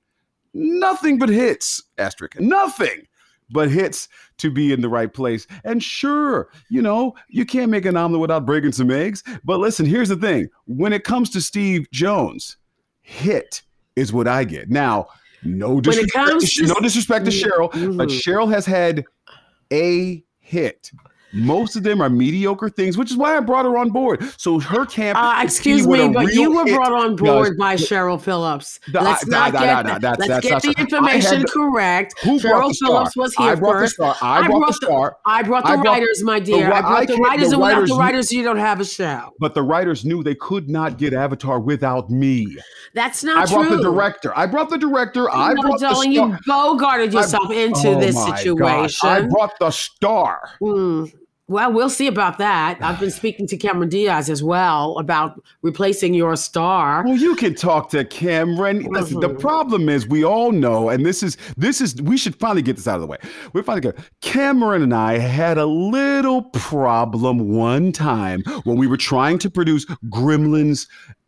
nothing 0.54 1.20
but 1.20 1.30
hits, 1.30 1.82
asterisk, 1.98 2.40
nothing 2.40 3.08
but 3.52 3.70
hits 3.70 4.08
to 4.38 4.50
be 4.50 4.74
in 4.74 4.82
the 4.82 4.90
right 4.90 5.14
place. 5.14 5.48
And 5.64 5.82
sure, 5.82 6.50
you 6.70 6.82
know, 6.82 7.16
you 7.30 7.46
can't 7.46 7.72
make 7.72 7.86
an 7.86 7.96
omelet 7.96 8.22
without 8.22 8.46
breaking 8.46 8.72
some 8.72 8.92
eggs. 8.92 9.24
But 9.44 9.60
listen, 9.60 9.86
here's 9.86 10.10
the 10.10 10.16
thing 10.16 10.50
when 10.66 10.94
it 10.94 11.04
comes 11.04 11.30
to 11.32 11.42
Steve 11.42 11.90
Jones, 11.92 12.58
hit 13.02 13.62
is 13.96 14.12
what 14.12 14.28
I 14.28 14.44
get. 14.44 14.70
Now, 14.70 15.08
no 15.44 15.80
disrespect, 15.80 16.42
to, 16.42 16.68
no 16.68 16.76
disrespect 16.82 17.26
to 17.26 17.32
Cheryl, 17.32 17.72
but 17.98 18.10
Mhm. 18.10 18.22
Cheryl 18.22 18.52
has 18.52 18.66
had 18.66 19.06
a 19.72 20.24
hit. 20.40 20.92
Most 21.36 21.76
of 21.76 21.84
them 21.84 22.02
are 22.02 22.10
mediocre 22.10 22.70
things, 22.70 22.98
which 22.98 23.12
is 23.12 23.18
why 23.18 23.36
I 23.38 23.40
brought 23.42 23.66
her 23.66 23.78
on 23.78 23.90
board. 23.90 24.24
So 24.38 24.60
her 24.60 24.86
camp. 24.86 25.20
Uh, 25.20 25.42
excuse 25.44 25.86
me, 25.86 26.08
but 26.10 26.34
you 26.34 26.52
were 26.52 26.66
brought 26.66 26.94
on 26.94 27.16
does. 27.16 27.20
board 27.22 27.58
by 27.58 27.76
Cheryl 27.76 28.20
Phillips. 28.22 28.80
The- 28.92 29.02
let's 29.02 29.28
not 29.28 29.52
get, 29.52 29.86
the- 29.86 30.00
that's- 30.00 30.18
let's 30.20 30.28
that's 30.28 30.44
get 30.46 30.52
not 30.54 30.62
the 30.64 30.82
information 30.82 31.42
the- 31.42 31.48
correct. 31.48 32.20
Who 32.24 32.40
Cheryl? 32.40 32.74
Phillips 32.78 33.16
was 33.16 33.34
here 33.36 33.52
I 33.52 33.56
brought 33.56 33.74
the 33.74 33.80
first. 33.82 33.96
star. 33.96 34.16
I 34.22 34.48
brought 34.48 34.68
the 34.68 34.74
star. 34.74 35.18
I 35.26 35.44
brought 35.44 35.66
the 35.66 35.78
writers, 35.78 36.24
my 36.24 36.40
dear. 36.40 36.72
I 36.72 36.82
brought 36.82 37.08
the 37.08 37.16
writers, 37.18 37.50
the 37.50 37.56
and 37.56 37.64
without 37.64 37.88
the 37.88 37.96
writers, 37.96 38.32
you 38.32 38.44
don't 38.44 38.58
have 38.58 38.80
a 38.80 38.86
show. 38.86 39.30
But 39.40 39.54
the 39.54 39.64
writers 39.64 40.06
knew 40.06 40.24
they 40.24 40.36
could 40.36 40.70
not 40.70 40.98
get 40.98 41.14
Avatar 41.14 41.60
without 41.60 42.10
me. 42.10 42.58
That's 42.94 43.24
not 43.24 43.48
true. 43.50 43.58
I 43.60 43.64
brought 43.68 43.78
the 43.78 43.84
director. 43.84 44.38
I 44.38 44.46
brought 44.46 44.70
the 44.70 44.78
director. 44.78 45.30
I 45.30 45.54
no, 45.54 45.62
brought 45.62 45.80
darling, 45.82 46.10
the 46.12 46.16
you 46.16 46.38
star. 46.44 46.76
bogarted 46.78 47.12
yourself 47.14 47.52
into 47.52 47.90
Oh 47.90 48.00
this 48.00 48.16
situation. 48.24 48.56
gosh, 48.58 49.04
I 49.04 49.22
brought 49.22 49.60
the 49.60 49.72
star. 49.72 50.50
Mm. 50.62 51.12
Well, 51.48 51.72
we'll 51.72 51.92
see 51.92 52.08
about 52.08 52.40
that. 52.40 52.80
I've 52.82 53.00
been 53.00 53.12
speaking 53.12 53.48
to 53.48 53.58
Cameron 53.58 53.90
Diaz 53.90 54.30
as 54.30 54.44
well 54.44 54.98
about 54.98 55.42
replacing 55.62 56.14
your 56.14 56.36
star. 56.36 57.04
Well, 57.06 57.18
you 57.18 57.36
can 57.36 57.56
talk 57.56 57.90
to 57.92 58.04
Cameron. 58.06 58.84
Listen, 58.84 59.20
the 59.20 59.30
mm-hmm. 59.30 59.38
problem 59.38 59.90
is 59.90 60.08
we 60.08 60.24
all 60.24 60.52
know, 60.52 60.90
and 60.90 61.06
this 61.06 61.22
is 61.22 61.38
this 61.58 61.82
is 61.82 62.02
we 62.02 62.18
should 62.18 62.36
finally 62.36 62.62
get 62.62 62.76
this 62.76 62.88
out 62.88 62.96
of 62.96 63.02
the 63.02 63.08
way. 63.08 63.18
We're 63.54 63.64
finally 63.64 63.82
good. 63.82 63.98
Cameron 64.22 64.82
and 64.82 64.94
I 64.94 65.18
had 65.18 65.58
a 65.58 65.66
little 65.66 66.44
problem 66.44 67.56
one 67.56 67.92
time 67.92 68.42
when 68.64 68.78
we 68.78 68.88
were 68.88 68.98
trying 68.98 69.38
to 69.40 69.50
produce 69.50 69.86
Gremlins 70.10 70.88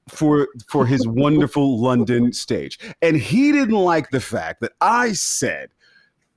for 0.09 0.47
for 0.67 0.85
his 0.85 1.07
wonderful 1.07 1.79
London 1.79 2.33
stage. 2.33 2.79
And 3.01 3.17
he 3.17 3.51
didn't 3.51 3.75
like 3.75 4.09
the 4.09 4.21
fact 4.21 4.61
that 4.61 4.73
I 4.81 5.13
said 5.13 5.69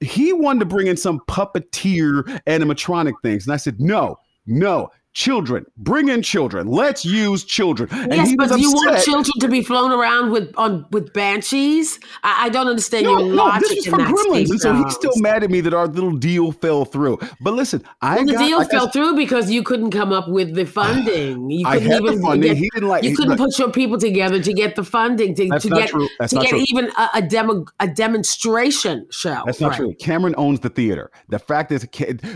he 0.00 0.32
wanted 0.32 0.60
to 0.60 0.66
bring 0.66 0.86
in 0.86 0.96
some 0.96 1.20
puppeteer 1.20 2.22
animatronic 2.46 3.14
things. 3.22 3.46
And 3.46 3.52
I 3.52 3.56
said, 3.56 3.80
no, 3.80 4.16
no, 4.46 4.90
children, 5.12 5.64
bring 5.76 6.08
in 6.08 6.22
children. 6.22 6.66
Let's 6.68 7.04
use 7.04 7.44
children. 7.44 7.88
And 7.92 8.14
yes, 8.14 8.28
he 8.28 8.36
but 8.36 8.48
do 8.50 8.60
you 8.60 8.70
want 8.72 8.98
children 9.02 9.32
to 9.40 9.48
be 9.48 9.62
flown 9.62 9.90
around 9.92 10.30
with 10.30 10.52
on 10.56 10.86
with 10.92 11.12
banshees? 11.12 11.98
I, 12.22 12.46
I 12.46 12.48
don't 12.48 12.68
understand 12.68 13.04
No, 13.04 13.18
your 13.18 13.28
no, 13.28 13.34
logic 13.44 13.68
this 13.68 13.78
is 13.78 13.84
that. 13.92 14.00
Gremlins, 14.00 14.50
and 14.50 14.60
so 14.60 14.74
he's 14.74 14.94
still 14.94 15.12
mad 15.16 15.42
at 15.42 15.50
me 15.50 15.60
that 15.62 15.74
our 15.74 15.86
little 15.88 16.12
deal 16.16 16.52
fell 16.52 16.84
through. 16.84 17.18
But 17.40 17.54
listen, 17.54 17.82
I 18.00 18.16
Well, 18.16 18.26
the 18.26 18.32
got, 18.34 18.46
deal 18.46 18.58
like 18.58 18.68
I 18.68 18.70
fell 18.70 18.88
through 18.88 19.16
because 19.16 19.50
you 19.50 19.62
couldn't 19.62 19.90
come 19.90 20.12
up 20.12 20.28
with 20.28 20.54
the 20.54 20.64
funding. 20.80 21.50
You 21.50 21.64
couldn't 21.66 21.88
the 21.88 21.96
even 21.96 22.22
funding. 22.22 22.52
Get, 22.52 22.56
He 22.58 22.70
didn't 22.74 22.88
like- 22.88 23.04
You 23.04 23.16
couldn't 23.16 23.30
look- 23.36 23.50
put 23.50 23.58
your 23.58 23.70
people 23.72 23.98
together 23.98 24.40
to 24.42 24.52
get 24.52 24.76
the 24.76 24.84
funding 24.84 25.34
to, 25.34 25.48
to 25.58 25.68
get 25.68 25.88
true. 25.90 26.08
That's 26.18 26.32
to 26.32 26.40
get 26.40 26.50
true. 26.50 26.64
even 26.68 26.90
a, 26.96 27.08
a 27.14 27.22
demo 27.22 27.64
a 27.80 27.88
demonstration 27.88 29.06
show. 29.10 29.42
That's 29.46 29.60
not 29.60 29.70
Right. 29.70 29.76
true. 29.76 29.94
Cameron 30.00 30.34
owns 30.36 30.60
the 30.60 30.68
theater. 30.68 31.10
The 31.28 31.38
fact 31.38 31.72
is, 31.72 31.86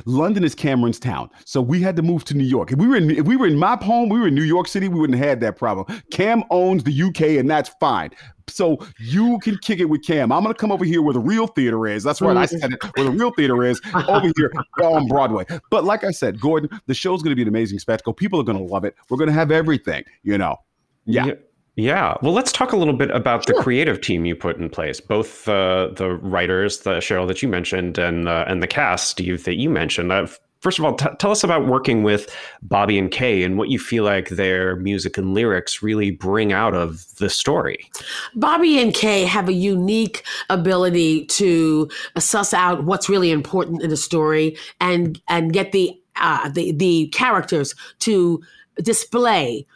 London 0.07 0.45
is 0.45 0.55
Cameron's 0.55 0.99
town, 0.99 1.31
so 1.45 1.61
we 1.61 1.81
had 1.81 1.97
to 1.97 2.03
move 2.03 2.25
to 2.25 2.35
New 2.35 2.45
York. 2.45 2.64
If 2.73 2.79
we 2.79 2.87
were 2.87 2.97
in, 2.97 3.11
if 3.11 3.27
we 3.27 3.37
were 3.37 3.47
in 3.47 3.59
my 3.59 3.77
home, 3.77 4.09
we 4.09 4.19
were 4.19 4.29
in 4.29 4.35
New 4.35 4.43
York 4.43 4.69
City, 4.69 4.89
we 4.89 4.99
wouldn't 4.99 5.19
have 5.19 5.29
had 5.29 5.41
that 5.41 5.57
problem. 5.57 5.87
Cam 6.11 6.45
owns 6.51 6.85
the 6.85 7.03
UK, 7.03 7.39
and 7.39 7.51
that's 7.51 7.71
fine. 7.81 8.11
So 8.49 8.79
you 8.99 9.39
can 9.41 9.57
kick 9.59 9.81
it 9.81 9.87
with 9.87 10.05
Cam. 10.05 10.31
I'm 10.31 10.43
gonna 10.43 10.55
come 10.55 10.71
over 10.71 10.85
here 10.85 11.03
where 11.03 11.15
the 11.15 11.21
real 11.21 11.47
theater 11.47 11.87
is. 11.87 12.03
That's 12.03 12.21
right, 12.21 12.37
I 12.37 12.47
said 12.47 12.73
it. 12.73 12.85
Where 12.97 13.05
the 13.05 13.11
real 13.11 13.31
theater 13.31 13.65
is, 13.65 13.81
over 14.09 14.31
here 14.37 14.53
on 14.83 15.09
Broadway. 15.09 15.47
But 15.71 15.85
like 15.85 16.05
I 16.05 16.11
said, 16.11 16.41
Gordon, 16.41 16.69
the 16.87 16.95
show's 16.95 17.23
gonna 17.23 17.37
be 17.37 17.43
an 17.43 17.49
amazing 17.49 17.79
spectacle. 17.79 18.13
People 18.13 18.41
are 18.41 18.45
gonna 18.45 18.63
love 18.63 18.85
it. 18.85 18.95
We're 19.09 19.19
gonna 19.19 19.33
have 19.33 19.51
everything. 19.51 20.05
You 20.23 20.39
know. 20.39 20.57
Yeah. 21.07 21.27
Yeah. 21.27 21.35
Yeah. 21.77 22.17
Well, 22.23 22.33
let's 22.33 22.53
talk 22.53 22.73
a 22.73 22.77
little 22.77 22.95
bit 22.95 23.11
about 23.11 23.47
the 23.47 23.55
creative 23.55 24.01
team 24.01 24.25
you 24.25 24.37
put 24.37 24.59
in 24.59 24.71
place. 24.71 25.01
Both 25.01 25.49
uh, 25.49 25.89
the 25.97 26.13
writers, 26.23 26.81
the 26.81 26.99
Cheryl 26.99 27.27
that 27.27 27.43
you 27.43 27.49
mentioned, 27.49 27.99
and 27.99 28.29
uh, 28.29 28.45
and 28.47 28.63
the 28.63 28.69
cast, 28.69 29.09
Steve, 29.09 29.45
that 29.45 29.57
you 29.57 29.71
mentioned. 29.71 30.13
First 30.65 30.79
of 30.79 30.85
all, 30.85 30.95
t- 30.95 31.07
tell 31.19 31.31
us 31.31 31.45
about 31.45 31.67
working 31.67 32.03
with 32.03 32.35
Bobby 32.63 32.99
and 32.99 33.11
Kay 33.11 33.43
and 33.43 33.59
what 33.59 33.69
you 33.69 33.79
feel 33.79 34.03
like 34.03 34.31
their 34.31 34.77
music 34.77 35.19
and 35.19 35.35
lyrics 35.35 35.83
really 35.83 36.11
bring 36.11 36.55
out 36.55 36.75
of 36.75 37.05
the 37.17 37.29
story. 37.29 37.89
Bobby 38.35 38.81
and 38.81 38.95
Kay 38.95 39.25
have 39.27 39.49
a 39.49 39.53
unique 39.53 40.25
ability 40.49 41.27
to 41.27 41.89
suss 42.19 42.55
out 42.55 42.85
what's 42.85 43.11
really 43.11 43.31
important 43.31 43.83
in 43.83 43.93
a 43.93 43.97
story 43.97 44.57
and 44.81 45.21
and 45.29 45.53
get 45.53 45.73
the 45.73 45.93
uh, 46.17 46.49
the 46.49 46.73
the 46.73 47.09
characters 47.09 47.75
to 47.99 48.43
display 48.83 49.67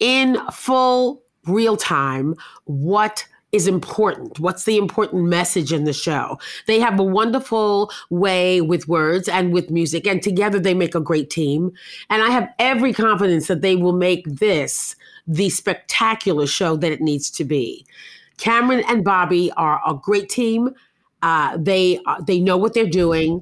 in 0.00 0.36
full 0.50 1.22
real 1.46 1.76
time 1.76 2.34
what 2.64 3.24
is 3.54 3.68
important. 3.68 4.40
What's 4.40 4.64
the 4.64 4.76
important 4.76 5.26
message 5.26 5.72
in 5.72 5.84
the 5.84 5.92
show? 5.92 6.38
They 6.66 6.80
have 6.80 6.98
a 6.98 7.04
wonderful 7.04 7.92
way 8.10 8.60
with 8.60 8.88
words 8.88 9.28
and 9.28 9.52
with 9.52 9.70
music 9.70 10.08
and 10.08 10.20
together 10.20 10.58
they 10.58 10.74
make 10.74 10.96
a 10.96 11.00
great 11.00 11.30
team. 11.30 11.72
And 12.10 12.20
i 12.20 12.30
have 12.30 12.48
every 12.58 12.92
confidence 12.92 13.46
that 13.46 13.62
they 13.62 13.76
will 13.76 13.92
make 13.92 14.24
this 14.26 14.96
the 15.28 15.50
spectacular 15.50 16.48
show 16.48 16.76
that 16.76 16.90
it 16.90 17.00
needs 17.00 17.30
to 17.30 17.44
be. 17.44 17.86
Cameron 18.38 18.82
and 18.88 19.04
bobby 19.04 19.52
are 19.52 19.80
a 19.86 19.94
great 19.94 20.28
team. 20.28 20.70
Uh, 21.22 21.56
they 21.56 22.00
uh, 22.06 22.20
they 22.22 22.40
know 22.40 22.56
what 22.56 22.74
they're 22.74 22.86
doing 22.86 23.40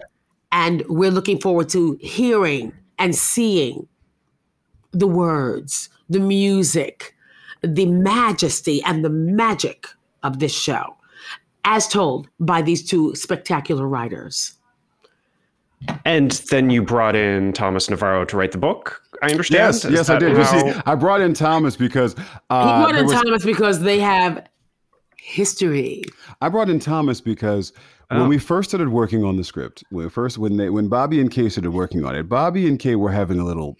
and 0.52 0.82
we're 0.88 1.10
looking 1.10 1.40
forward 1.40 1.70
to 1.70 1.98
hearing 2.02 2.70
and 2.98 3.16
seeing 3.16 3.88
the 4.92 5.06
words 5.06 5.88
the 6.10 6.20
music 6.20 7.14
the 7.62 7.86
majesty 7.86 8.82
and 8.84 9.02
the 9.02 9.10
magic 9.10 9.86
of 10.22 10.38
this 10.38 10.54
show, 10.54 10.96
as 11.64 11.86
told 11.88 12.28
by 12.40 12.62
these 12.62 12.82
two 12.88 13.14
spectacular 13.14 13.86
writers. 13.88 14.54
And 16.04 16.30
then 16.50 16.70
you 16.70 16.82
brought 16.82 17.16
in 17.16 17.52
Thomas 17.52 17.90
Navarro 17.90 18.24
to 18.26 18.36
write 18.36 18.52
the 18.52 18.58
book. 18.58 19.02
I 19.20 19.30
understand. 19.30 19.58
Yes, 19.58 19.84
Is 19.84 19.90
yes, 19.92 20.08
I 20.08 20.14
that 20.14 20.20
did. 20.20 20.36
You 20.36 20.44
see, 20.44 20.80
I 20.86 20.94
brought 20.94 21.20
in 21.20 21.34
Thomas 21.34 21.76
because 21.76 22.14
uh, 22.50 22.78
he 22.78 22.82
brought 22.84 22.94
in 22.96 23.06
was- 23.06 23.14
Thomas 23.14 23.44
because 23.44 23.80
they 23.80 23.98
have 23.98 24.46
history. 25.16 26.04
I 26.40 26.48
brought 26.48 26.70
in 26.70 26.78
Thomas 26.78 27.20
because 27.20 27.72
Oh. 28.10 28.20
when 28.20 28.28
we 28.28 28.36
first 28.36 28.68
started 28.68 28.90
working 28.90 29.24
on 29.24 29.36
the 29.38 29.44
script, 29.44 29.84
when 29.88 30.10
first 30.10 30.36
when 30.36 30.58
they 30.58 30.68
when 30.68 30.86
Bobby 30.88 31.18
and 31.18 31.30
Kay 31.30 31.48
started 31.48 31.70
working 31.70 32.04
on 32.04 32.14
it, 32.14 32.28
Bobby 32.28 32.68
and 32.68 32.78
Kay 32.78 32.94
were 32.94 33.10
having 33.10 33.38
a 33.38 33.44
little 33.44 33.78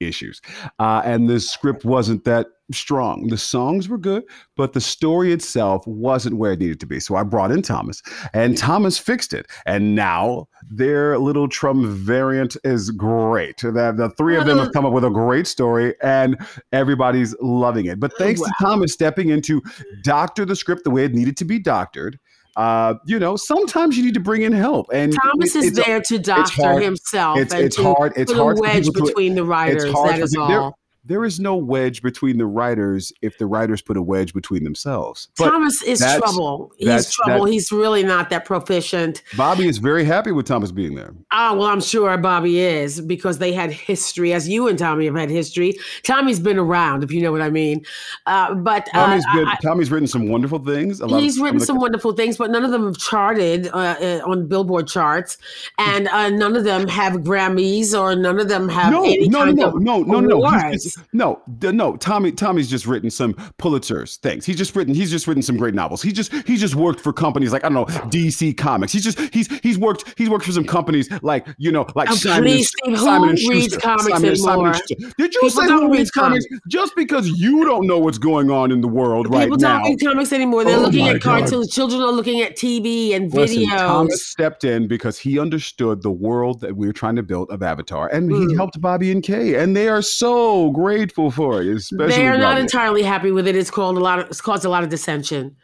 issues, 0.00 0.40
uh, 0.78 1.02
and 1.04 1.28
the 1.28 1.40
script 1.40 1.84
wasn't 1.84 2.24
that 2.24 2.46
strong. 2.70 3.28
The 3.28 3.38
songs 3.38 3.88
were 3.88 3.98
good, 3.98 4.24
but 4.56 4.72
the 4.72 4.80
story 4.80 5.32
itself 5.32 5.86
wasn't 5.86 6.36
where 6.36 6.52
it 6.52 6.58
needed 6.58 6.80
to 6.80 6.86
be. 6.86 7.00
So 7.00 7.16
I 7.16 7.22
brought 7.22 7.50
in 7.50 7.62
Thomas, 7.62 8.02
and 8.32 8.56
Thomas 8.56 8.98
fixed 8.98 9.32
it, 9.32 9.46
and 9.66 9.94
now 9.94 10.48
their 10.70 11.18
little 11.18 11.48
Trump 11.48 11.86
variant 11.86 12.56
is 12.64 12.90
great. 12.90 13.58
The, 13.58 13.94
the 13.96 14.12
three 14.16 14.36
of 14.36 14.46
them 14.46 14.58
have 14.58 14.72
come 14.72 14.84
up 14.84 14.92
with 14.92 15.04
a 15.04 15.10
great 15.10 15.46
story, 15.46 15.94
and 16.02 16.36
everybody's 16.72 17.34
loving 17.40 17.86
it. 17.86 17.98
But 18.00 18.12
thanks 18.18 18.40
to 18.40 18.52
Thomas 18.60 18.92
stepping 18.92 19.30
in 19.30 19.40
to 19.42 19.62
doctor 20.02 20.44
the 20.44 20.56
script 20.56 20.84
the 20.84 20.90
way 20.90 21.04
it 21.04 21.14
needed 21.14 21.36
to 21.38 21.44
be 21.44 21.58
doctored. 21.58 22.18
Uh, 22.58 22.94
you 23.06 23.20
know, 23.20 23.36
sometimes 23.36 23.96
you 23.96 24.04
need 24.04 24.14
to 24.14 24.20
bring 24.20 24.42
in 24.42 24.52
help, 24.52 24.86
and 24.92 25.12
Thomas 25.14 25.54
it- 25.54 25.64
is 25.64 25.72
there 25.74 26.00
to 26.00 26.16
it's 26.16 26.26
doctor 26.26 26.62
hard. 26.62 26.82
himself 26.82 27.38
It's, 27.38 27.54
and 27.54 27.64
it's 27.64 27.76
to 27.76 27.84
hard. 27.84 28.12
It's 28.16 28.32
put 28.32 28.40
hard 28.40 28.56
a 28.56 28.58
for 28.58 28.62
wedge 28.62 28.86
to- 28.86 28.92
between 29.04 29.36
the 29.36 29.44
writers. 29.44 29.84
It's 29.84 29.92
hard 29.94 30.10
That 30.16 30.20
is 30.22 30.32
there- 30.32 30.42
all. 30.60 30.78
There 31.08 31.24
is 31.24 31.40
no 31.40 31.56
wedge 31.56 32.02
between 32.02 32.36
the 32.38 32.46
writers 32.46 33.12
if 33.22 33.38
the 33.38 33.46
writers 33.46 33.82
put 33.82 33.96
a 33.96 34.02
wedge 34.02 34.32
between 34.34 34.62
themselves. 34.62 35.28
But 35.38 35.50
Thomas 35.50 35.82
is 35.82 35.98
trouble. 36.00 36.72
He's 36.76 37.10
trouble. 37.12 37.46
He's 37.46 37.72
really 37.72 38.02
not 38.02 38.28
that 38.30 38.44
proficient. 38.44 39.22
Bobby 39.36 39.66
is 39.66 39.78
very 39.78 40.04
happy 40.04 40.30
with 40.32 40.46
Thomas 40.46 40.70
being 40.70 40.94
there. 40.94 41.14
Ah, 41.32 41.54
well, 41.54 41.66
I'm 41.66 41.80
sure 41.80 42.16
Bobby 42.18 42.60
is 42.60 43.00
because 43.00 43.38
they 43.38 43.52
had 43.52 43.72
history, 43.72 44.32
as 44.32 44.48
you 44.48 44.68
and 44.68 44.78
Tommy 44.78 45.06
have 45.06 45.16
had 45.16 45.30
history. 45.30 45.78
Tommy's 46.02 46.38
been 46.40 46.58
around, 46.58 47.02
if 47.02 47.10
you 47.10 47.22
know 47.22 47.32
what 47.32 47.40
I 47.42 47.50
mean. 47.50 47.84
Uh, 48.26 48.54
but 48.54 48.88
uh, 48.94 49.06
Tommy's 49.06 49.24
been, 49.34 49.48
I- 49.48 49.56
Tommy's 49.62 49.90
written 49.90 50.06
some 50.06 50.28
wonderful 50.28 50.58
things. 50.58 51.00
A 51.00 51.06
lot 51.06 51.16
of- 51.16 51.22
he's 51.22 51.38
written 51.40 51.56
of 51.56 51.60
the- 51.60 51.66
some 51.66 51.78
wonderful 51.78 52.12
things, 52.12 52.36
but 52.36 52.50
none 52.50 52.64
of 52.64 52.70
them 52.70 52.84
have 52.84 52.98
charted 52.98 53.68
uh, 53.68 53.96
uh, 54.00 54.20
on 54.26 54.46
Billboard 54.46 54.86
charts, 54.86 55.38
and 55.78 56.06
uh, 56.08 56.28
none 56.28 56.54
of 56.54 56.64
them 56.64 56.86
have 56.86 57.14
Grammys, 57.14 57.98
or 57.98 58.14
none 58.14 58.38
of 58.38 58.48
them 58.48 58.68
have 58.68 58.92
no, 58.92 59.04
any 59.04 59.26
no, 59.28 59.38
no, 59.38 59.44
kind 59.46 59.56
no, 59.56 59.66
of 59.68 59.82
no, 59.82 60.02
no, 60.02 60.20
no, 60.20 60.36
awards. 60.36 60.84
just- 60.84 60.97
no, 61.12 61.40
d- 61.58 61.72
no. 61.72 61.96
Tommy, 61.96 62.32
Tommy's 62.32 62.68
just 62.68 62.86
written 62.86 63.10
some 63.10 63.34
Pulitzer's 63.58 64.16
things. 64.16 64.44
He's 64.46 64.56
just 64.56 64.74
written, 64.76 64.94
he's 64.94 65.10
just 65.10 65.26
written 65.26 65.42
some 65.42 65.56
great 65.56 65.74
novels. 65.74 66.02
He 66.02 66.12
just, 66.12 66.32
he's 66.46 66.60
just 66.60 66.74
worked 66.74 67.00
for 67.00 67.12
companies 67.12 67.52
like 67.52 67.64
I 67.64 67.68
don't 67.68 67.74
know 67.74 67.84
DC 68.10 68.56
Comics. 68.56 68.92
He's 68.92 69.04
just, 69.04 69.18
he's, 69.34 69.48
he's 69.60 69.78
worked, 69.78 70.14
he's 70.16 70.28
worked 70.30 70.44
for 70.44 70.52
some 70.52 70.64
companies 70.64 71.08
like 71.22 71.46
you 71.58 71.72
know, 71.72 71.86
like 71.94 72.10
Oh, 72.10 72.14
Simon, 72.14 72.44
please, 72.44 72.70
and, 72.84 72.96
Steve, 72.96 73.04
Simon 73.04 73.28
and 73.30 73.38
Schuster. 73.38 73.80
comics 73.80 74.04
Simon, 74.06 74.36
Simon 74.36 74.52
anymore? 74.52 74.66
and 74.68 74.76
Schuster. 74.76 74.94
Did 75.18 75.34
you 75.34 75.40
People 75.40 75.50
say 75.62 75.66
who 75.68 75.92
reads 75.92 76.10
comics? 76.10 76.44
Just 76.68 76.94
because 76.96 77.28
you 77.28 77.64
don't 77.64 77.86
know 77.86 77.98
what's 77.98 78.18
going 78.18 78.50
on 78.50 78.70
in 78.70 78.80
the 78.80 78.88
world 78.88 79.28
right 79.30 79.38
now. 79.38 79.44
People 79.44 79.56
don't 79.58 79.82
read 79.84 80.00
comics 80.00 80.32
anymore. 80.32 80.64
They're 80.64 80.76
Oh 80.78 80.82
looking 80.82 81.08
at 81.08 81.20
God. 81.20 81.40
cartoons. 81.40 81.70
Children 81.72 82.00
are 82.02 82.12
looking 82.12 82.40
at 82.42 82.56
TV 82.56 83.14
and 83.14 83.32
Listen, 83.32 83.62
videos. 83.64 83.76
Thomas 83.78 84.26
stepped 84.26 84.64
in 84.64 84.86
because 84.88 85.18
he 85.18 85.38
understood 85.38 86.02
the 86.02 86.10
world 86.10 86.60
that 86.60 86.76
we 86.76 86.86
were 86.86 86.92
trying 86.92 87.16
to 87.16 87.22
build 87.22 87.50
of 87.50 87.62
Avatar, 87.62 88.08
and 88.08 88.30
he 88.30 88.38
Mm. 88.38 88.56
helped 88.56 88.80
Bobby 88.80 89.10
and 89.10 89.22
Kay, 89.22 89.54
and 89.56 89.76
they 89.76 89.88
are 89.88 90.02
so 90.02 90.70
grateful 90.96 91.30
for 91.30 91.60
it. 91.62 91.68
Especially 91.68 92.16
They're 92.16 92.38
not 92.38 92.52
Bobby. 92.54 92.60
entirely 92.62 93.02
happy 93.02 93.30
with 93.30 93.46
it. 93.46 93.56
It's 93.56 93.70
called 93.70 93.96
a 93.96 94.00
lot 94.00 94.18
of 94.18 94.26
it's 94.26 94.40
caused 94.40 94.64
a 94.64 94.68
lot 94.68 94.82
of 94.82 94.88
dissension. 94.88 95.56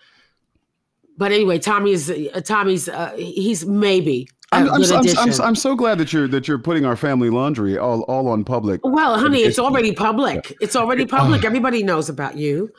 But 1.16 1.32
anyway, 1.32 1.58
Tommy 1.58 1.92
is 1.92 2.10
uh, 2.10 2.40
Tommy's 2.44 2.88
uh, 2.88 3.12
he's 3.16 3.64
maybe 3.66 4.28
I'm, 4.52 4.68
I'm, 4.70 4.84
so- 4.84 4.96
I'm. 4.96 5.32
I'm, 5.42 5.54
so- 5.56 5.74
glad 5.74 5.98
that 5.98 6.12
you're 6.12 6.28
that 6.28 6.46
you're 6.46 6.58
putting 6.58 6.84
our 6.84 6.96
family 6.96 7.30
laundry 7.30 7.78
all 7.78 8.02
all 8.02 8.28
on 8.28 8.44
public. 8.44 8.80
well, 8.84 9.18
honey, 9.18 9.38
it's 9.38 9.58
It's- 9.58 9.58
already 9.58 9.92
public. 9.92 10.54
It's 10.60 10.76
already 10.76 11.06
public. 11.06 11.44
Everybody 11.50 11.82
knows 11.82 12.08
about 12.08 12.36
you. 12.36 12.70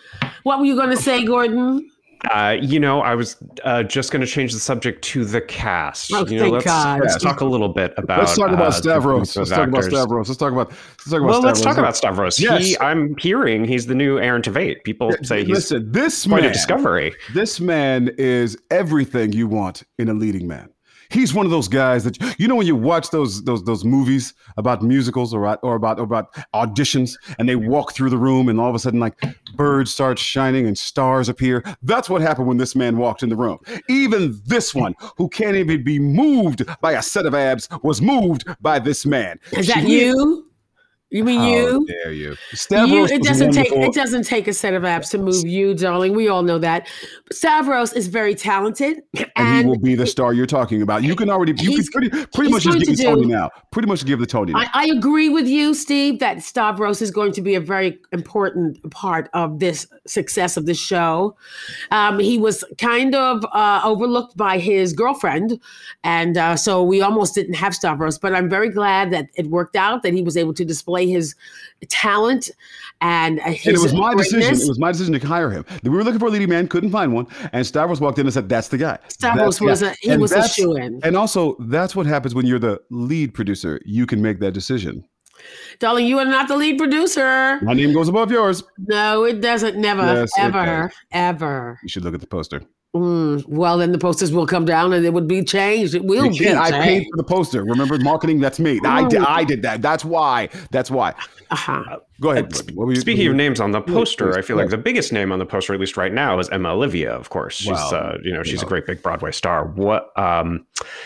What 0.43 0.59
were 0.59 0.65
you 0.65 0.75
going 0.75 0.91
to 0.91 0.97
say, 0.97 1.25
Gordon? 1.25 1.89
Uh, 2.31 2.57
you 2.59 2.79
know, 2.79 3.01
I 3.01 3.15
was 3.15 3.35
uh, 3.63 3.83
just 3.83 4.11
going 4.11 4.21
to 4.21 4.27
change 4.27 4.53
the 4.53 4.59
subject 4.59 5.03
to 5.05 5.25
the 5.25 5.41
cast. 5.41 6.11
Oh, 6.13 6.25
you 6.25 6.37
know, 6.37 6.43
thank 6.43 6.53
let's, 6.53 6.65
God. 6.65 6.99
let's 7.01 7.23
talk 7.23 7.41
a 7.41 7.45
little 7.45 7.69
bit 7.69 7.93
about. 7.97 8.19
Let's 8.19 8.37
talk 8.37 8.51
about 8.51 8.67
uh, 8.67 8.71
Stavros. 8.71 9.35
Let's 9.35 9.49
talk 9.49 9.67
about 9.67 9.77
actors. 9.77 9.93
Stavros. 9.93 10.29
Let's 10.29 10.39
talk 10.39 10.51
about. 10.53 10.69
Let's 10.69 11.09
talk 11.09 11.21
about. 11.21 11.29
Well, 11.29 11.41
let's 11.41 11.61
talk 11.61 11.77
about 11.77 11.97
Stavros. 11.97 12.39
Yes. 12.39 12.65
He, 12.65 12.79
I'm 12.79 13.15
hearing 13.17 13.65
he's 13.65 13.85
the 13.85 13.95
new 13.95 14.17
Aaron 14.19 14.41
Tveit. 14.41 14.83
People 14.83 15.13
say 15.23 15.43
he's 15.43 15.49
Listen, 15.55 15.91
this 15.91 16.25
quite 16.25 16.41
man, 16.41 16.49
a 16.49 16.53
discovery. 16.53 17.15
This 17.33 17.59
man 17.59 18.11
is 18.17 18.57
everything 18.71 19.33
you 19.33 19.47
want 19.47 19.83
in 19.97 20.09
a 20.09 20.13
leading 20.13 20.47
man. 20.47 20.69
He's 21.09 21.33
one 21.33 21.45
of 21.45 21.51
those 21.51 21.67
guys 21.67 22.03
that 22.03 22.17
you 22.39 22.47
know 22.47 22.55
when 22.55 22.67
you 22.67 22.75
watch 22.75 23.09
those 23.09 23.43
those 23.43 23.63
those 23.63 23.83
movies 23.83 24.33
about 24.57 24.81
musicals 24.81 25.33
or 25.33 25.45
or 25.65 25.75
about 25.75 25.99
or 25.99 26.03
about 26.03 26.33
auditions 26.53 27.17
and 27.39 27.47
they 27.47 27.55
walk 27.55 27.93
through 27.93 28.09
the 28.09 28.17
room 28.17 28.49
and 28.49 28.59
all 28.59 28.69
of 28.69 28.75
a 28.75 28.79
sudden 28.79 28.99
like 28.99 29.15
birds 29.55 29.91
start 29.91 30.17
shining 30.19 30.67
and 30.67 30.77
stars 30.77 31.29
appear. 31.29 31.63
That's 31.83 32.09
what 32.09 32.21
happened 32.21 32.47
when 32.47 32.57
this 32.57 32.75
man 32.75 32.97
walked 32.97 33.23
in 33.23 33.29
the 33.29 33.35
room. 33.35 33.59
Even 33.89 34.39
this 34.45 34.73
one 34.73 34.95
who 35.17 35.29
can't 35.29 35.55
even 35.55 35.83
be 35.83 35.99
moved 35.99 36.63
by 36.81 36.93
a 36.93 37.01
set 37.01 37.25
of 37.25 37.33
abs 37.33 37.67
was 37.83 38.01
moved 38.01 38.45
by 38.61 38.79
this 38.79 39.05
man. 39.05 39.39
Is 39.51 39.67
that 39.67 39.83
She- 39.85 40.05
you? 40.05 40.45
You 41.15 41.23
mean 41.23 41.39
How 41.39 41.47
you? 41.47 41.85
dare 41.87 42.11
you? 42.11 42.35
You, 42.71 43.05
it 43.05 43.23
doesn't 43.23 43.53
take 43.53 43.71
it 43.71 43.93
doesn't 43.93 44.23
take 44.23 44.49
a 44.49 44.53
set 44.53 44.73
of 44.73 44.83
abs 44.83 45.11
to 45.11 45.17
move 45.17 45.45
you, 45.45 45.73
darling. 45.73 46.13
We 46.13 46.27
all 46.27 46.43
know 46.43 46.59
that. 46.59 46.89
But 47.25 47.37
Stavros 47.37 47.93
is 47.93 48.07
very 48.07 48.35
talented, 48.35 49.01
and, 49.17 49.31
and 49.37 49.57
he 49.59 49.65
will 49.65 49.79
be 49.79 49.95
the 49.95 50.07
star 50.07 50.33
you're 50.33 50.45
talking 50.45 50.81
about. 50.81 51.03
You 51.03 51.15
can 51.15 51.29
already, 51.29 51.53
you 51.57 51.77
can 51.77 51.85
pretty, 51.85 52.09
pretty 52.33 52.51
much 52.51 52.63
just 52.63 52.79
give 52.79 52.97
the 52.97 53.03
Tony 53.03 53.27
now. 53.27 53.49
Pretty 53.71 53.87
much 53.87 54.05
give 54.05 54.19
the 54.19 54.25
Tony 54.25 54.51
now. 54.51 54.59
I, 54.59 54.69
I 54.73 54.85
agree 54.87 55.29
with 55.29 55.47
you, 55.47 55.73
Steve, 55.73 56.19
that 56.19 56.43
Stavros 56.43 57.01
is 57.01 57.11
going 57.11 57.31
to 57.31 57.41
be 57.41 57.55
a 57.55 57.61
very 57.61 57.97
important 58.11 58.91
part 58.91 59.29
of 59.33 59.59
this 59.59 59.87
success 60.05 60.57
of 60.57 60.65
this 60.65 60.77
show. 60.77 61.37
Um, 61.91 62.19
he 62.19 62.37
was 62.37 62.65
kind 62.77 63.15
of 63.15 63.45
uh, 63.53 63.79
overlooked 63.85 64.35
by 64.35 64.57
his 64.57 64.91
girlfriend, 64.91 65.61
and 66.03 66.37
uh, 66.37 66.57
so 66.57 66.83
we 66.83 67.01
almost 67.01 67.35
didn't 67.35 67.53
have 67.53 67.73
Stavros. 67.73 68.19
But 68.19 68.35
I'm 68.35 68.49
very 68.49 68.69
glad 68.69 69.11
that 69.13 69.29
it 69.35 69.47
worked 69.47 69.77
out 69.77 70.03
that 70.03 70.13
he 70.13 70.21
was 70.21 70.35
able 70.35 70.53
to 70.53 70.65
display 70.65 71.04
his 71.09 71.35
talent 71.89 72.51
and 73.01 73.39
uh, 73.39 73.43
his 73.45 73.67
and 73.67 73.75
it 73.75 73.81
was 73.81 73.93
my 73.93 74.13
decision. 74.15 74.53
It 74.53 74.67
was 74.67 74.79
my 74.79 74.91
decision 74.91 75.19
to 75.19 75.27
hire 75.27 75.49
him. 75.49 75.65
We 75.83 75.89
were 75.89 76.03
looking 76.03 76.19
for 76.19 76.27
a 76.27 76.29
leading 76.29 76.49
man, 76.49 76.67
couldn't 76.67 76.91
find 76.91 77.13
one, 77.13 77.27
and 77.53 77.65
Stavros 77.65 77.99
walked 78.01 78.19
in 78.19 78.25
and 78.25 78.33
said, 78.33 78.49
"That's 78.49 78.69
the 78.69 78.77
guy." 78.77 78.97
Stavros 79.07 79.59
the 79.59 79.65
was 79.65 79.81
guy." 79.81 79.89
a 79.89 79.95
he 80.01 80.09
And 80.11 80.21
was 80.21 80.31
a 80.31 80.47
shoe 80.47 80.75
in. 80.75 80.99
And 81.03 81.15
also, 81.15 81.55
that's 81.59 81.95
what 81.95 82.05
happens 82.05 82.33
when 82.33 82.45
you're 82.45 82.59
the 82.59 82.81
lead 82.89 83.33
producer. 83.33 83.81
You 83.85 84.05
can 84.05 84.21
make 84.21 84.39
that 84.39 84.53
decision. 84.53 85.03
Darling, 85.79 86.07
you 86.07 86.17
are 86.17 86.25
not 86.25 86.47
the 86.47 86.55
lead 86.55 86.77
producer. 86.77 87.59
My 87.61 87.73
name 87.73 87.93
goes 87.93 88.07
above 88.07 88.31
yours. 88.31 88.63
No, 88.77 89.25
it 89.25 89.41
doesn't. 89.41 89.77
Never, 89.77 90.01
Yes, 90.01 90.31
ever, 90.39 90.91
ever. 91.11 91.79
You 91.83 91.89
should 91.89 92.03
look 92.03 92.13
at 92.13 92.21
the 92.21 92.27
poster. 92.27 92.61
Mm, 92.95 93.45
well, 93.49 93.77
then 93.77 93.91
the 93.91 93.97
posters 93.97 94.31
will 94.31 94.47
come 94.47 94.63
down 94.63 94.93
and 94.93 95.05
it 95.05 95.11
would 95.11 95.27
be 95.27 95.43
changed. 95.43 95.95
It 95.95 96.05
will 96.05 96.29
be. 96.29 96.49
I 96.49 96.71
paid 96.71 97.05
for 97.11 97.17
the 97.17 97.25
poster. 97.25 97.61
Remember, 97.61 97.99
marketing. 97.99 98.39
That's 98.39 98.57
me. 98.57 98.79
I 98.85 99.05
did. 99.05 99.21
I 99.21 99.43
did 99.43 99.63
that. 99.63 99.81
That's 99.81 100.05
why. 100.05 100.47
That's 100.71 100.89
why. 100.89 101.13
Uh-huh. 101.51 101.99
Go 102.21 102.31
ahead. 102.31 102.53
Uh, 102.53 102.61
What 102.73 102.87
were 102.87 102.93
you- 102.93 103.01
Speaking 103.01 103.27
of 103.27 103.35
names 103.35 103.59
on 103.59 103.71
the 103.71 103.81
poster, 103.81 104.27
please, 104.27 104.37
I 104.37 104.41
feel 104.41 104.55
go 104.55 104.61
like 104.63 104.71
the 104.71 104.77
biggest 104.77 105.11
name 105.11 105.31
on 105.31 105.39
the 105.39 105.45
poster, 105.45 105.73
at 105.73 105.79
least 105.79 105.97
right 105.97 106.13
now, 106.13 106.39
is 106.39 106.49
Emma 106.49 106.69
Olivia. 106.73 107.11
Of 107.11 107.29
course, 107.29 107.55
she's 107.55 107.67
Well, 107.71 107.93
uh, 107.95 108.17
you 108.23 108.31
know 108.33 108.41
she's 108.43 108.61
know. 108.61 108.67
a 108.67 108.69
great 108.69 108.85
big 108.85 109.01
Broadway 109.03 109.31
star. 109.31 109.65
What 109.65 110.17
um, 110.17 110.65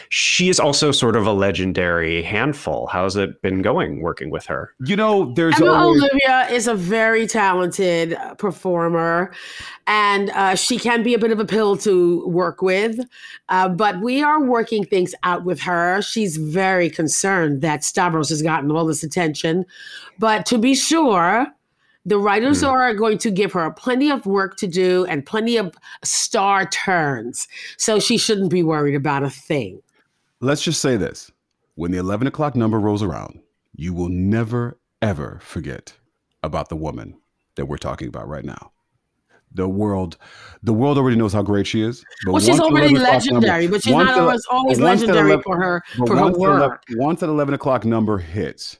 she 0.09 0.49
is 0.49 0.59
also 0.59 0.91
sort 0.91 1.15
of 1.15 1.25
a 1.25 1.33
legendary 1.33 2.21
handful. 2.21 2.87
How's 2.87 3.15
it 3.15 3.41
been 3.41 3.61
going 3.61 4.01
working 4.01 4.29
with 4.29 4.45
her? 4.45 4.73
You 4.85 4.95
know, 4.95 5.33
there's 5.33 5.59
Emma 5.59 5.71
always. 5.71 6.01
Olivia 6.03 6.47
is 6.51 6.67
a 6.67 6.75
very 6.75 7.25
talented 7.25 8.13
uh, 8.13 8.35
performer, 8.35 9.31
and 9.87 10.29
uh, 10.31 10.53
she 10.55 10.77
can 10.77 11.01
be 11.01 11.15
a 11.15 11.19
bit 11.19 11.31
of 11.31 11.39
a 11.39 11.45
pill 11.45 11.75
to 11.77 12.27
work 12.27 12.61
with. 12.61 12.99
Uh, 13.49 13.67
but 13.67 13.99
we 14.01 14.21
are 14.21 14.43
working 14.43 14.85
things 14.85 15.15
out 15.23 15.43
with 15.43 15.59
her. 15.61 16.03
She's 16.03 16.37
very 16.37 16.89
concerned 16.89 17.61
that 17.61 17.83
Stavros 17.83 18.29
has 18.29 18.43
gotten 18.43 18.69
all 18.71 18.85
this 18.85 19.01
attention. 19.03 19.65
But 20.19 20.45
to 20.47 20.57
be 20.57 20.75
sure, 20.75 20.98
the 22.05 22.17
writers 22.17 22.61
hmm. 22.61 22.67
are 22.67 22.93
going 22.93 23.17
to 23.19 23.31
give 23.31 23.53
her 23.53 23.69
plenty 23.71 24.09
of 24.09 24.25
work 24.25 24.57
to 24.57 24.67
do 24.67 25.05
and 25.05 25.25
plenty 25.25 25.57
of 25.57 25.73
star 26.03 26.65
turns. 26.65 27.47
So 27.77 27.99
she 27.99 28.17
shouldn't 28.17 28.49
be 28.49 28.63
worried 28.63 28.95
about 28.95 29.23
a 29.23 29.29
thing. 29.29 29.81
let's 30.39 30.61
just 30.61 30.81
say 30.81 30.97
this 30.97 31.31
when 31.75 31.91
the 31.91 31.97
11 31.97 32.27
o'clock 32.27 32.55
number 32.55 32.79
rolls 32.79 33.03
around 33.03 33.39
you 33.75 33.93
will 33.93 34.09
never 34.09 34.77
ever 35.01 35.39
forget 35.41 35.93
about 36.43 36.69
the 36.69 36.75
woman 36.75 37.15
that 37.55 37.65
we're 37.65 37.77
talking 37.77 38.07
about 38.07 38.27
right 38.27 38.45
now 38.45 38.71
the 39.53 39.67
world 39.67 40.17
the 40.63 40.73
world 40.73 40.97
already 40.97 41.15
knows 41.15 41.33
how 41.33 41.41
great 41.41 41.65
she 41.65 41.81
is 41.81 42.03
but 42.25 42.33
Well, 42.33 42.41
she's 42.41 42.59
already 42.59 42.95
11 42.95 42.95
o'clock 42.95 43.25
number- 43.31 43.47
legendary, 43.47 43.67
but 43.67 43.83
she's 43.83 43.93
not 43.93 44.19
always, 44.19 44.45
always 44.51 44.77
but 44.77 44.83
once 44.85 44.99
that 45.01 45.07
legendary 45.07 45.31
11 45.33 45.43
for 45.43 45.57
her 45.57 45.83
for 45.97 46.15
her 46.15 46.23
once 46.23 46.37
that 46.37 46.43
11 46.43 46.69
work. 46.69 46.83
once 46.91 47.19
that 47.21 47.29
11 47.29 47.53
o'clock 47.53 47.85
number 47.85 48.17
hits 48.17 48.77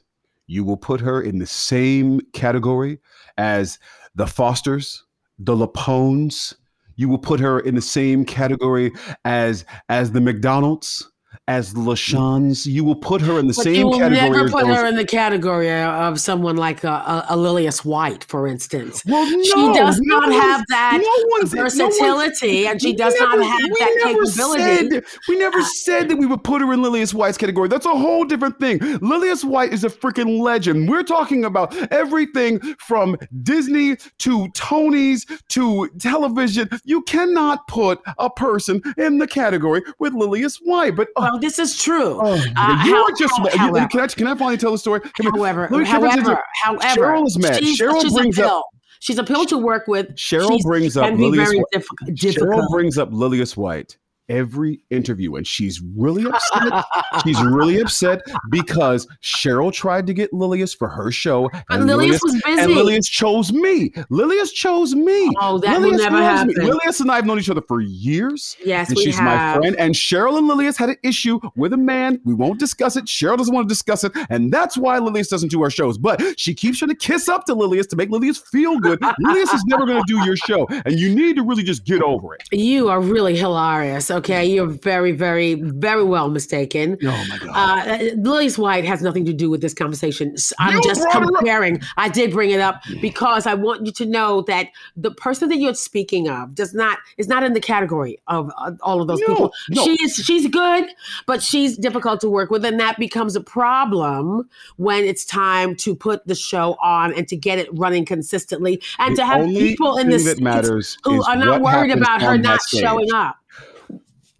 you 0.50 0.64
will 0.64 0.76
put 0.76 1.00
her 1.00 1.22
in 1.22 1.38
the 1.38 1.46
same 1.46 2.20
category 2.32 2.98
as 3.38 3.78
the 4.16 4.26
fosters 4.26 5.04
the 5.38 5.56
LuPones. 5.56 6.54
You 6.96 7.08
will 7.08 7.18
put 7.18 7.40
her 7.40 7.60
in 7.60 7.76
the 7.76 7.80
same 7.80 8.24
category 8.24 8.92
as 9.24 9.64
as 9.88 10.12
the 10.12 10.20
mcdonald's 10.20 11.09
as 11.50 11.74
LaChanzes 11.74 12.64
you 12.66 12.84
will 12.84 12.94
put 12.94 13.20
her 13.20 13.38
in 13.40 13.48
the 13.48 13.54
But 13.56 13.64
same 13.64 13.74
you 13.74 13.86
will 13.88 13.98
category 13.98 14.30
never 14.30 14.48
put 14.48 14.66
those- 14.66 14.76
her 14.76 14.86
in 14.86 14.94
the 14.94 15.04
category 15.04 15.70
of 15.72 16.20
someone 16.20 16.56
like 16.56 16.84
uh, 16.84 16.90
uh, 16.90 17.26
a, 17.30 17.32
a, 17.32 17.34
a 17.34 17.36
Lillias 17.36 17.84
White, 17.84 18.22
for 18.24 18.46
instance. 18.46 19.02
Well, 19.04 19.24
no, 19.28 19.42
she 19.42 19.78
does 19.78 19.98
no 20.00 20.20
not 20.20 20.32
have 20.32 20.64
that 20.68 20.98
no 21.02 21.28
one's- 21.30 21.52
no 21.52 21.62
versatility, 21.62 22.66
and 22.68 22.80
she 22.80 22.92
does 22.94 23.14
not 23.18 23.38
never- 23.38 23.50
have 23.50 23.60
that 23.80 24.00
capability. 24.04 24.62
Said, 24.90 25.04
we 25.28 25.38
never 25.38 25.58
uh, 25.58 25.64
said 25.64 26.08
that 26.08 26.16
we 26.16 26.26
would 26.26 26.44
put 26.44 26.60
her 26.62 26.72
in 26.72 26.82
Lillias 26.82 27.12
White's 27.12 27.36
category. 27.36 27.68
That's 27.68 27.86
a 27.86 27.90
whole 28.04 28.24
different 28.24 28.60
thing. 28.60 28.78
Lillias 29.00 29.44
White 29.44 29.72
is 29.72 29.82
a 29.82 29.88
freaking 29.90 30.40
legend. 30.40 30.88
We're 30.88 31.02
talking 31.02 31.44
about 31.44 31.74
everything 31.92 32.60
from 32.78 33.16
Disney 33.42 33.96
to 34.18 34.48
Tony's 34.54 35.26
to 35.48 35.88
television. 35.98 36.68
You 36.84 37.02
cannot 37.02 37.66
put 37.66 38.00
a 38.18 38.30
person 38.30 38.80
in 38.96 39.18
the 39.18 39.26
category 39.26 39.82
with 39.98 40.12
Lillias 40.14 40.58
White. 40.58 40.94
But 40.94 41.08
oh, 41.16 41.22
well, 41.22 41.39
this 41.40 41.58
is 41.58 41.80
true. 41.82 42.18
oh, 42.20 42.32
Uh, 42.32 42.36
you 42.36 42.50
how- 42.54 43.04
are 43.04 43.10
just. 43.18 43.36
how- 43.36 43.44
you- 43.44 43.50
however- 43.58 43.88
can 43.88 44.00
I 44.00 44.06
can 44.06 44.26
I 44.26 44.34
finally 44.36 44.56
tell 44.56 44.72
the 44.72 44.78
story? 44.78 45.00
Come. 45.00 45.32
However, 45.34 45.62
Let 45.70 45.72
me- 45.72 45.84
can 45.84 45.86
however, 46.02 46.38
however, 46.62 47.00
Cheryl 47.00 47.26
is 47.26 47.38
mad. 47.38 47.56
She's, 47.58 47.80
Cheryl 47.80 48.00
she's 48.02 48.12
brings 48.14 48.38
a 48.38 48.42
up- 48.44 48.48
pill. 48.48 48.64
She's 49.00 49.18
a 49.18 49.24
pill 49.24 49.46
to 49.46 49.56
work 49.56 49.88
with. 49.88 50.14
Cheryl 50.14 50.48
She's- 50.48 50.62
brings 50.64 50.96
up 50.96 51.12
Lillias 51.18 51.48
White. 51.54 51.64
difficult. 51.72 52.10
Cheryl 52.10 52.68
brings 52.70 52.98
up 52.98 53.08
Lillias 53.12 53.56
White 53.56 53.96
every 54.30 54.80
interview, 54.90 55.34
and 55.36 55.46
she's 55.46 55.82
really 55.96 56.24
upset. 56.24 56.84
she's 57.24 57.42
really 57.42 57.80
upset 57.80 58.22
because 58.50 59.06
Cheryl 59.22 59.72
tried 59.72 60.06
to 60.06 60.14
get 60.14 60.32
Lillias 60.32 60.72
for 60.72 60.88
her 60.88 61.10
show, 61.10 61.50
But 61.68 61.80
Lillias 61.80 62.22
was 62.22 62.40
busy. 62.44 62.60
and 62.62 62.72
Lillias 62.72 63.06
chose 63.08 63.52
me. 63.52 63.92
Lillias 64.08 64.52
chose 64.52 64.94
me. 64.94 65.30
Oh, 65.40 65.58
that 65.58 65.80
will 65.80 65.90
never 65.90 66.18
loves 66.18 66.46
me. 66.46 66.64
Lillias 66.64 67.00
and 67.00 67.10
I 67.10 67.16
have 67.16 67.26
known 67.26 67.38
each 67.38 67.50
other 67.50 67.62
for 67.62 67.80
years. 67.80 68.56
Yes, 68.64 68.88
and 68.88 68.96
we 68.96 69.04
she's 69.04 69.18
have. 69.18 69.56
my 69.56 69.60
friend. 69.60 69.76
And 69.78 69.94
Cheryl 69.94 70.38
and 70.38 70.46
Lillias 70.46 70.76
had 70.78 70.88
an 70.90 70.96
issue 71.02 71.40
with 71.56 71.72
a 71.72 71.76
man. 71.76 72.20
We 72.24 72.34
won't 72.34 72.60
discuss 72.60 72.96
it. 72.96 73.04
Cheryl 73.06 73.36
doesn't 73.36 73.54
want 73.54 73.68
to 73.68 73.72
discuss 73.72 74.04
it, 74.04 74.12
and 74.30 74.52
that's 74.52 74.78
why 74.78 74.98
Lillias 74.98 75.28
doesn't 75.28 75.50
do 75.50 75.62
our 75.62 75.70
shows. 75.70 75.98
But 75.98 76.22
she 76.38 76.54
keeps 76.54 76.78
trying 76.78 76.90
to 76.90 76.94
kiss 76.94 77.28
up 77.28 77.44
to 77.46 77.54
Lillias 77.54 77.86
to 77.88 77.96
make 77.96 78.10
Lillias 78.10 78.38
feel 78.38 78.78
good. 78.78 79.00
Lillias 79.18 79.52
is 79.52 79.64
never 79.66 79.84
going 79.86 80.02
to 80.02 80.04
do 80.06 80.24
your 80.24 80.36
show, 80.36 80.66
and 80.68 80.98
you 80.98 81.12
need 81.14 81.36
to 81.36 81.42
really 81.42 81.64
just 81.64 81.84
get 81.84 82.00
over 82.02 82.34
it. 82.34 82.42
You 82.52 82.88
are 82.88 83.00
really 83.00 83.36
hilarious. 83.36 84.10
Okay, 84.10 84.19
you're 84.28 84.66
very, 84.66 85.12
very, 85.12 85.54
very 85.54 86.04
well 86.04 86.28
mistaken. 86.30 86.96
Oh 87.02 87.24
my 87.28 87.38
god. 87.38 87.88
Uh, 87.88 88.04
Lillias 88.16 88.58
White 88.58 88.84
has 88.84 89.02
nothing 89.02 89.24
to 89.24 89.32
do 89.32 89.50
with 89.50 89.60
this 89.60 89.74
conversation. 89.74 90.34
I'm 90.58 90.76
You 90.76 90.82
just 90.82 91.02
brought 91.02 91.22
it 91.22 91.28
up. 91.28 91.34
comparing. 91.36 91.80
I 91.96 92.08
did 92.08 92.32
bring 92.32 92.50
it 92.50 92.60
up 92.60 92.82
because 93.00 93.46
I 93.46 93.54
want 93.54 93.86
you 93.86 93.92
to 93.92 94.06
know 94.06 94.42
that 94.42 94.68
the 94.96 95.10
person 95.10 95.48
that 95.48 95.56
you're 95.58 95.74
speaking 95.74 96.28
of 96.28 96.54
does 96.54 96.74
not 96.74 96.98
is 97.18 97.28
not 97.28 97.42
in 97.42 97.52
the 97.54 97.60
category 97.60 98.20
of 98.26 98.50
uh, 98.58 98.72
all 98.82 99.00
of 99.00 99.08
those 99.08 99.20
No, 99.20 99.26
people. 99.34 99.52
no. 99.70 99.84
She's 99.84 100.14
she's 100.16 100.46
good, 100.48 100.86
but 101.26 101.42
she's 101.42 101.76
difficult 101.76 102.20
to 102.20 102.28
work 102.30 102.50
with, 102.50 102.64
and 102.64 102.78
that 102.80 102.98
becomes 102.98 103.36
a 103.36 103.40
problem 103.40 104.48
when 104.76 105.04
it's 105.04 105.24
time 105.24 105.74
to 105.76 105.94
put 105.94 106.26
the 106.26 106.34
show 106.34 106.76
on 106.82 107.12
and 107.14 107.26
to 107.28 107.36
get 107.36 107.58
it 107.58 107.68
running 107.72 108.04
consistently, 108.04 108.82
and 108.98 109.12
The 109.16 109.20
to 109.20 109.26
have 109.26 109.46
people 109.48 109.96
in 109.96 110.08
thing 110.08 110.10
the 110.10 110.16
that 110.24 110.30
seats 110.36 110.40
matters 110.40 110.98
who 111.04 111.20
is 111.20 111.26
are 111.28 111.36
not 111.36 111.60
worried 111.62 111.90
about 111.90 112.22
her 112.22 112.36
not 112.38 112.60
showing 112.68 113.12
up. 113.12 113.36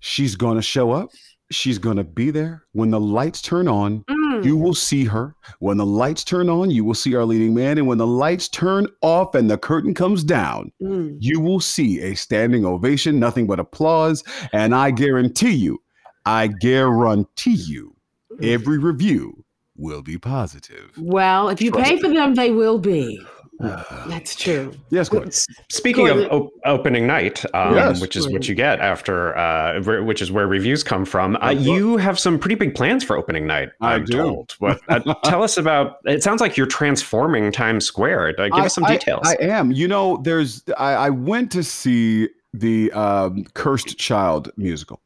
She's 0.00 0.36
going 0.36 0.56
to 0.56 0.62
show 0.62 0.92
up. 0.92 1.10
She's 1.52 1.78
going 1.78 1.96
to 1.96 2.04
be 2.04 2.30
there 2.30 2.64
when 2.72 2.90
the 2.90 3.00
lights 3.00 3.42
turn 3.42 3.66
on. 3.66 4.04
Mm. 4.08 4.44
You 4.44 4.56
will 4.56 4.74
see 4.74 5.04
her. 5.04 5.34
When 5.58 5.78
the 5.78 5.86
lights 5.86 6.22
turn 6.22 6.48
on, 6.48 6.70
you 6.70 6.84
will 6.84 6.94
see 6.94 7.14
our 7.16 7.24
leading 7.24 7.54
man. 7.54 7.76
And 7.76 7.88
when 7.88 7.98
the 7.98 8.06
lights 8.06 8.48
turn 8.48 8.86
off 9.02 9.34
and 9.34 9.50
the 9.50 9.58
curtain 9.58 9.92
comes 9.92 10.22
down, 10.22 10.70
Mm. 10.80 11.16
you 11.18 11.40
will 11.40 11.58
see 11.58 12.00
a 12.00 12.14
standing 12.14 12.64
ovation, 12.64 13.18
nothing 13.18 13.46
but 13.48 13.58
applause. 13.58 14.22
And 14.52 14.74
I 14.74 14.92
guarantee 14.92 15.54
you, 15.54 15.82
I 16.24 16.46
guarantee 16.46 17.56
you, 17.56 17.96
every 18.42 18.78
review 18.78 19.44
will 19.76 20.02
be 20.02 20.18
positive. 20.18 20.92
Well, 20.98 21.48
if 21.48 21.60
you 21.60 21.72
pay 21.72 21.98
for 21.98 22.08
them, 22.08 22.34
they 22.36 22.52
will 22.52 22.78
be. 22.78 23.20
That's 23.60 24.34
true. 24.34 24.72
Yes, 24.90 25.08
good. 25.08 25.34
Speaking 25.70 26.06
Go 26.06 26.18
of 26.24 26.32
op- 26.32 26.50
opening 26.64 27.06
night, 27.06 27.44
um, 27.54 27.74
Yes. 27.74 28.00
which 28.00 28.16
is 28.16 28.28
what 28.28 28.48
you 28.48 28.54
get 28.54 28.80
after, 28.80 29.36
uh, 29.36 29.80
where- 29.82 30.02
which 30.02 30.22
is 30.22 30.32
where 30.32 30.46
reviews 30.46 30.82
come 30.82 31.04
from, 31.04 31.36
uh, 31.42 31.50
you 31.50 31.96
have 31.98 32.18
some 32.18 32.38
pretty 32.38 32.54
big 32.54 32.74
plans 32.74 33.04
for 33.04 33.16
opening 33.16 33.46
night. 33.46 33.68
I 33.80 33.94
I'm 33.94 34.04
do. 34.04 34.16
told. 34.16 34.52
What? 34.58 34.80
Uh, 34.88 35.00
tell 35.24 35.42
us 35.42 35.56
about. 35.56 35.96
It 36.06 36.22
sounds 36.22 36.40
like 36.40 36.56
you're 36.56 36.66
transforming 36.66 37.52
Times 37.52 37.84
Square. 37.86 38.34
Uh, 38.38 38.48
give 38.48 38.64
us 38.64 38.74
some 38.74 38.84
I- 38.84 38.92
details. 38.92 39.26
I, 39.26 39.36
am. 39.42 39.72
You 39.72 39.88
know, 39.88 40.20
there's. 40.22 40.62
I, 40.78 40.92
I 40.94 41.10
went 41.10 41.50
to 41.52 41.62
see 41.62 42.28
the 42.52 42.90
um, 42.92 43.44
Cursed 43.54 43.96
Child 43.98 44.50
musical, 44.56 45.00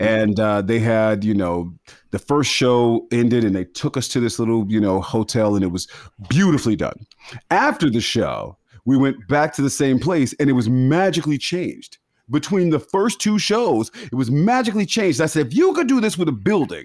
and 0.00 0.38
uh, 0.40 0.62
they 0.62 0.78
had 0.80 1.22
you 1.24 1.34
know 1.34 1.72
the 2.10 2.18
first 2.18 2.50
show 2.50 3.06
ended, 3.12 3.44
and 3.44 3.54
they 3.54 3.64
took 3.64 3.96
us 3.96 4.08
to 4.08 4.20
this 4.20 4.38
little 4.38 4.64
you 4.68 4.80
know 4.80 5.00
hotel, 5.00 5.54
and 5.54 5.64
it 5.64 5.72
was 5.72 5.88
beautifully 6.28 6.76
done. 6.76 7.06
After 7.50 7.90
the 7.90 8.00
show, 8.00 8.56
we 8.84 8.96
went 8.96 9.28
back 9.28 9.54
to 9.54 9.62
the 9.62 9.70
same 9.70 9.98
place, 9.98 10.34
and 10.40 10.48
it 10.48 10.54
was 10.54 10.68
magically 10.68 11.38
changed. 11.38 11.98
Between 12.30 12.70
the 12.70 12.78
first 12.78 13.20
two 13.20 13.38
shows, 13.38 13.90
it 14.04 14.14
was 14.14 14.30
magically 14.30 14.84
changed. 14.86 15.20
I 15.20 15.26
said, 15.26 15.46
if 15.46 15.54
you 15.54 15.72
could 15.72 15.88
do 15.88 16.00
this 16.00 16.18
with 16.18 16.28
a 16.28 16.32
building, 16.32 16.84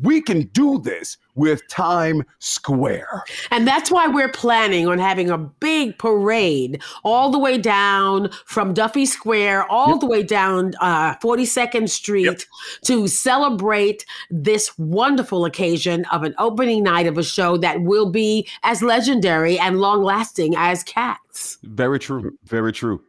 we 0.00 0.20
can 0.22 0.42
do 0.48 0.78
this 0.78 1.18
with 1.34 1.66
Times 1.68 2.24
Square. 2.38 3.24
And 3.50 3.66
that's 3.66 3.90
why 3.90 4.06
we're 4.06 4.30
planning 4.30 4.86
on 4.86 4.98
having 4.98 5.30
a 5.30 5.38
big 5.38 5.98
parade 5.98 6.82
all 7.04 7.30
the 7.30 7.38
way 7.38 7.58
down 7.58 8.30
from 8.44 8.74
Duffy 8.74 9.06
Square, 9.06 9.70
all 9.70 9.92
yep. 9.92 10.00
the 10.00 10.06
way 10.06 10.22
down 10.22 10.72
uh, 10.80 11.14
42nd 11.16 11.88
Street 11.88 12.24
yep. 12.24 12.40
to 12.84 13.08
celebrate 13.08 14.04
this 14.30 14.76
wonderful 14.78 15.44
occasion 15.44 16.04
of 16.12 16.22
an 16.22 16.34
opening 16.38 16.82
night 16.82 17.06
of 17.06 17.18
a 17.18 17.22
show 17.22 17.56
that 17.58 17.82
will 17.82 18.10
be 18.10 18.46
as 18.62 18.82
legendary 18.82 19.58
and 19.58 19.80
long 19.80 20.02
lasting 20.02 20.54
as 20.56 20.82
Cats. 20.82 21.58
Very 21.62 21.98
true. 21.98 22.36
Very 22.44 22.72
true. 22.72 23.02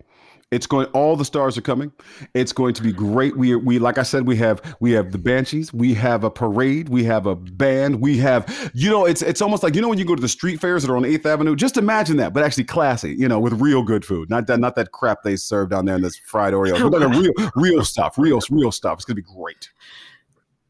It's 0.54 0.68
going. 0.68 0.86
All 0.88 1.16
the 1.16 1.26
stars 1.26 1.58
are 1.58 1.62
coming. 1.62 1.92
It's 2.34 2.52
going 2.52 2.74
to 2.76 2.84
be 2.84 2.92
great. 2.92 3.36
We 3.36 3.56
we 3.56 3.80
like 3.80 3.98
I 3.98 4.04
said, 4.04 4.28
we 4.28 4.36
have 4.38 4.76
we 4.80 4.92
have 4.92 5.12
the 5.12 5.18
Banshees. 5.18 5.74
We 5.74 5.94
have 5.96 6.24
a 6.24 6.30
parade. 6.30 6.90
We 6.90 7.04
have 7.06 7.26
a 7.26 7.36
band. 7.36 8.02
We 8.02 8.18
have 8.20 8.72
you 8.74 8.90
know, 8.90 9.06
it's 9.06 9.22
it's 9.22 9.42
almost 9.42 9.64
like 9.64 9.76
you 9.76 9.82
know 9.82 9.90
when 9.90 9.98
you 9.98 10.06
go 10.06 10.16
to 10.16 10.22
the 10.22 10.30
street 10.30 10.60
fairs 10.60 10.84
that 10.84 10.92
are 10.92 10.98
on 10.98 11.06
Eighth 11.06 11.26
Avenue. 11.26 11.56
Just 11.56 11.78
imagine 11.78 12.18
that, 12.18 12.34
but 12.34 12.44
actually 12.44 12.66
classy. 12.66 13.14
You 13.14 13.28
know, 13.28 13.40
with 13.40 13.54
real 13.54 13.84
good 13.84 14.06
food, 14.06 14.30
not 14.30 14.48
that 14.48 14.60
not 14.60 14.76
that 14.76 14.92
crap 14.92 15.24
they 15.24 15.36
serve 15.36 15.70
down 15.70 15.86
there 15.86 15.96
in 15.96 16.02
this 16.02 16.18
fried 16.18 16.54
Oreos, 16.54 16.90
but 16.92 17.02
like 17.02 17.18
real 17.18 17.52
real 17.56 17.86
stuff, 17.86 18.18
real 18.18 18.40
real 18.50 18.72
stuff. 18.72 19.00
It's 19.00 19.06
gonna 19.06 19.16
be 19.16 19.22
great. 19.24 19.70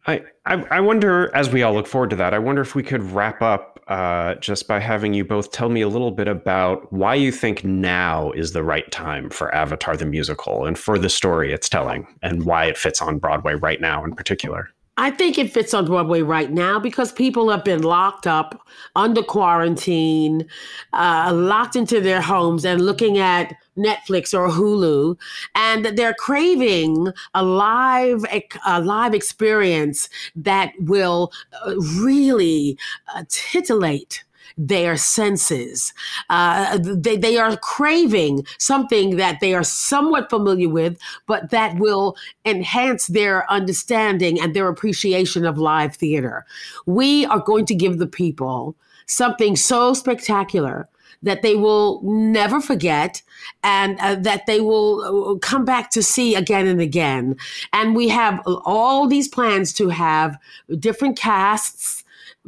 I, 0.05 0.21
I, 0.45 0.81
wonder, 0.81 1.33
as 1.33 1.49
we 1.49 1.63
all 1.63 1.73
look 1.73 1.87
forward 1.87 2.09
to 2.09 2.17
that, 2.17 2.33
I 2.33 2.39
wonder 2.39 2.61
if 2.61 2.75
we 2.75 2.83
could 2.83 3.01
wrap 3.01 3.41
up 3.41 3.81
uh, 3.87 4.35
just 4.35 4.67
by 4.67 4.79
having 4.79 5.13
you 5.13 5.23
both 5.23 5.51
tell 5.51 5.69
me 5.69 5.81
a 5.81 5.87
little 5.87 6.11
bit 6.11 6.27
about 6.27 6.91
why 6.91 7.15
you 7.15 7.31
think 7.31 7.63
now 7.63 8.31
is 8.31 8.51
the 8.51 8.63
right 8.63 8.89
time 8.91 9.29
for 9.29 9.53
Avatar 9.55 9.95
the 9.95 10.05
musical 10.05 10.65
and 10.65 10.77
for 10.77 10.99
the 10.99 11.09
story 11.09 11.53
it's 11.53 11.69
telling, 11.69 12.05
and 12.21 12.43
why 12.43 12.65
it 12.65 12.77
fits 12.77 13.01
on 13.01 13.17
Broadway 13.17 13.53
right 13.55 13.79
now 13.79 14.03
in 14.03 14.13
particular. 14.13 14.69
I 14.97 15.09
think 15.09 15.39
it 15.39 15.51
fits 15.51 15.73
on 15.73 15.85
Broadway 15.85 16.21
right 16.21 16.51
now 16.51 16.79
because 16.79 17.11
people 17.11 17.49
have 17.49 17.63
been 17.63 17.81
locked 17.81 18.27
up 18.27 18.67
under 18.95 19.23
quarantine, 19.23 20.47
uh, 20.93 21.31
locked 21.33 21.75
into 21.75 21.99
their 21.99 22.21
homes 22.21 22.63
and 22.63 22.79
looking 22.79 23.17
at 23.17 23.55
Netflix 23.75 24.37
or 24.37 24.49
Hulu, 24.49 25.17
and 25.55 25.85
they're 25.97 26.13
craving 26.13 27.07
a 27.33 27.43
live 27.43 28.23
a 28.67 28.81
live 28.81 29.15
experience 29.15 30.09
that 30.35 30.73
will 30.77 31.31
uh, 31.65 31.75
really 31.99 32.77
uh, 33.15 33.23
titillate 33.29 34.23
their 34.57 34.97
senses. 34.97 35.93
Uh, 36.29 36.77
they, 36.81 37.17
they 37.17 37.37
are 37.37 37.57
craving 37.57 38.45
something 38.59 39.17
that 39.17 39.39
they 39.39 39.53
are 39.53 39.63
somewhat 39.63 40.29
familiar 40.29 40.69
with, 40.69 40.97
but 41.27 41.49
that 41.49 41.77
will 41.77 42.15
enhance 42.45 43.07
their 43.07 43.49
understanding 43.51 44.39
and 44.39 44.53
their 44.53 44.67
appreciation 44.67 45.45
of 45.45 45.57
live 45.57 45.95
theater. 45.95 46.45
We 46.85 47.25
are 47.25 47.39
going 47.39 47.65
to 47.67 47.75
give 47.75 47.97
the 47.97 48.07
people 48.07 48.75
something 49.05 49.55
so 49.55 49.93
spectacular 49.93 50.87
that 51.23 51.41
they 51.41 51.55
will 51.55 52.01
never 52.03 52.61
forget 52.61 53.21
and 53.63 53.97
uh, 53.99 54.15
that 54.15 54.45
they 54.45 54.59
will 54.59 55.31
uh, 55.31 55.39
come 55.39 55.65
back 55.65 55.89
to 55.91 56.03
see 56.03 56.35
again 56.35 56.67
and 56.67 56.81
again. 56.81 57.37
And 57.71 57.95
we 57.95 58.09
have 58.09 58.41
all 58.45 59.07
these 59.07 59.29
plans 59.29 59.73
to 59.73 59.89
have 59.89 60.37
different 60.79 61.17
casts 61.17 62.02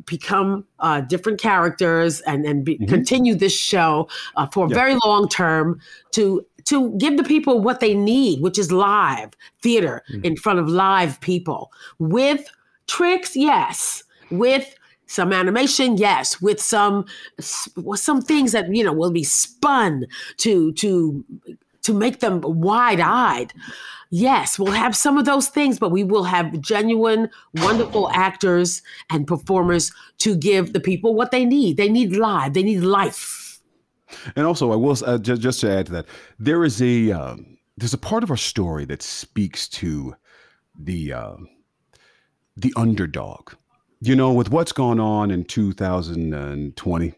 become 0.05 0.65
uh, 0.79 1.01
different 1.01 1.39
characters 1.39 2.21
and 2.21 2.45
and 2.45 2.65
be, 2.65 2.75
mm-hmm. 2.75 2.85
continue 2.85 3.35
this 3.35 3.57
show 3.57 4.07
uh, 4.35 4.47
for 4.47 4.67
very 4.67 4.95
long 5.05 5.27
term 5.29 5.79
to 6.11 6.45
to 6.65 6.91
give 6.97 7.17
the 7.17 7.23
people 7.23 7.59
what 7.61 7.79
they 7.79 7.93
need, 7.93 8.41
which 8.41 8.57
is 8.57 8.71
live 8.71 9.31
theater 9.61 10.03
mm-hmm. 10.11 10.25
in 10.25 10.35
front 10.35 10.59
of 10.59 10.67
live 10.67 11.19
people. 11.21 11.71
With 11.99 12.45
tricks, 12.87 13.35
yes, 13.35 14.03
with 14.31 14.75
some 15.07 15.31
animation 15.31 15.97
yes. 15.97 16.41
With 16.41 16.59
some 16.59 17.05
some 17.39 18.21
things 18.21 18.51
that 18.51 18.73
you 18.73 18.83
know 18.83 18.93
will 18.93 19.11
be 19.11 19.23
spun 19.23 20.05
to 20.37 20.73
to 20.73 21.23
to 21.83 21.93
make 21.93 22.19
them 22.19 22.41
wide-eyed 22.41 23.53
yes, 24.15 24.57
we'll 24.57 24.71
have 24.71 24.95
some 24.95 25.17
of 25.17 25.25
those 25.25 25.49
things, 25.49 25.77
but 25.77 25.91
we 25.91 26.03
will 26.03 26.23
have 26.23 26.59
genuine, 26.61 27.29
wonderful 27.55 28.09
actors 28.11 28.81
and 29.09 29.27
performers 29.27 29.91
to 30.19 30.35
give 30.35 30.71
the 30.71 30.79
people 30.79 31.13
what 31.13 31.31
they 31.31 31.43
need. 31.43 31.75
They 31.75 31.89
need 31.89 32.15
live, 32.15 32.53
they 32.53 32.63
need 32.63 32.81
life. 32.81 33.59
And 34.35 34.45
also, 34.45 34.71
I 34.71 34.77
will 34.77 34.97
uh, 35.05 35.17
just, 35.17 35.41
just 35.41 35.59
to 35.61 35.71
add 35.71 35.87
to 35.87 35.91
that, 35.93 36.05
there 36.39 36.63
is 36.63 36.81
a 36.81 37.11
um, 37.11 37.57
there's 37.75 37.93
a 37.93 37.97
part 37.97 38.23
of 38.23 38.31
our 38.31 38.37
story 38.37 38.85
that 38.85 39.01
speaks 39.01 39.67
to 39.69 40.15
the 40.79 41.11
uh, 41.11 41.35
the 42.55 42.73
underdog. 42.77 43.53
You 43.99 44.15
know, 44.15 44.31
with 44.31 44.49
what's 44.49 44.71
gone 44.71 44.99
on 44.99 45.31
in 45.31 45.43
2020 45.43 47.13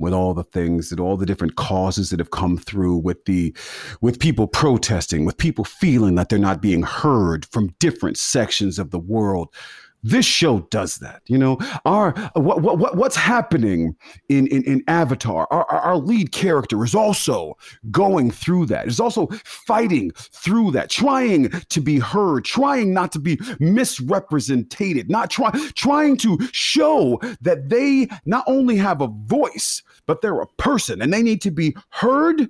with 0.00 0.12
all 0.12 0.34
the 0.34 0.44
things 0.44 0.90
and 0.90 0.98
all 0.98 1.16
the 1.16 1.26
different 1.26 1.56
causes 1.56 2.10
that 2.10 2.18
have 2.18 2.30
come 2.30 2.56
through 2.56 2.96
with 2.96 3.24
the 3.26 3.54
with 4.00 4.18
people 4.18 4.46
protesting 4.48 5.24
with 5.24 5.36
people 5.36 5.64
feeling 5.64 6.14
that 6.14 6.28
they're 6.28 6.38
not 6.38 6.62
being 6.62 6.82
heard 6.82 7.44
from 7.46 7.74
different 7.78 8.16
sections 8.16 8.78
of 8.78 8.90
the 8.90 8.98
world 8.98 9.54
this 10.02 10.26
show 10.26 10.60
does 10.70 10.96
that 10.96 11.22
you 11.26 11.38
know? 11.38 11.58
Our 11.84 12.12
what, 12.34 12.62
what 12.62 12.96
what's 12.96 13.16
happening 13.16 13.96
in 14.28 14.46
in, 14.48 14.62
in 14.64 14.82
avatar 14.88 15.46
our, 15.50 15.64
our 15.66 15.96
lead 15.96 16.32
character 16.32 16.82
is 16.84 16.94
also 16.94 17.56
going 17.90 18.30
through 18.30 18.66
that 18.66 18.86
is 18.86 19.00
also 19.00 19.26
fighting 19.44 20.10
through 20.14 20.72
that 20.72 20.90
trying 20.90 21.50
to 21.50 21.80
be 21.80 21.98
heard 21.98 22.44
trying 22.44 22.92
not 22.94 23.12
to 23.12 23.18
be 23.18 23.38
misrepresented 23.58 25.10
not 25.10 25.30
try, 25.30 25.50
trying 25.74 26.16
to 26.16 26.38
show 26.52 27.20
that 27.40 27.68
they 27.68 28.08
not 28.24 28.44
only 28.46 28.76
have 28.76 29.00
a 29.00 29.08
voice 29.24 29.82
but 30.06 30.20
they're 30.22 30.40
a 30.40 30.46
person 30.58 31.00
and 31.02 31.12
they 31.12 31.22
need 31.22 31.40
to 31.42 31.50
be 31.50 31.74
heard 31.90 32.48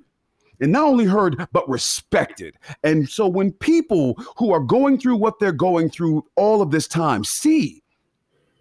and 0.61 0.73
not 0.73 0.85
only 0.85 1.05
heard, 1.05 1.47
but 1.53 1.69
respected. 1.69 2.57
And 2.83 3.09
so 3.09 3.27
when 3.27 3.53
people 3.53 4.15
who 4.37 4.53
are 4.53 4.61
going 4.61 4.99
through 4.99 5.17
what 5.17 5.39
they're 5.39 5.53
going 5.53 5.91
through 5.91 6.25
all 6.37 6.63
of 6.63 6.71
this 6.71 6.87
time 6.87 7.25
see 7.25 7.83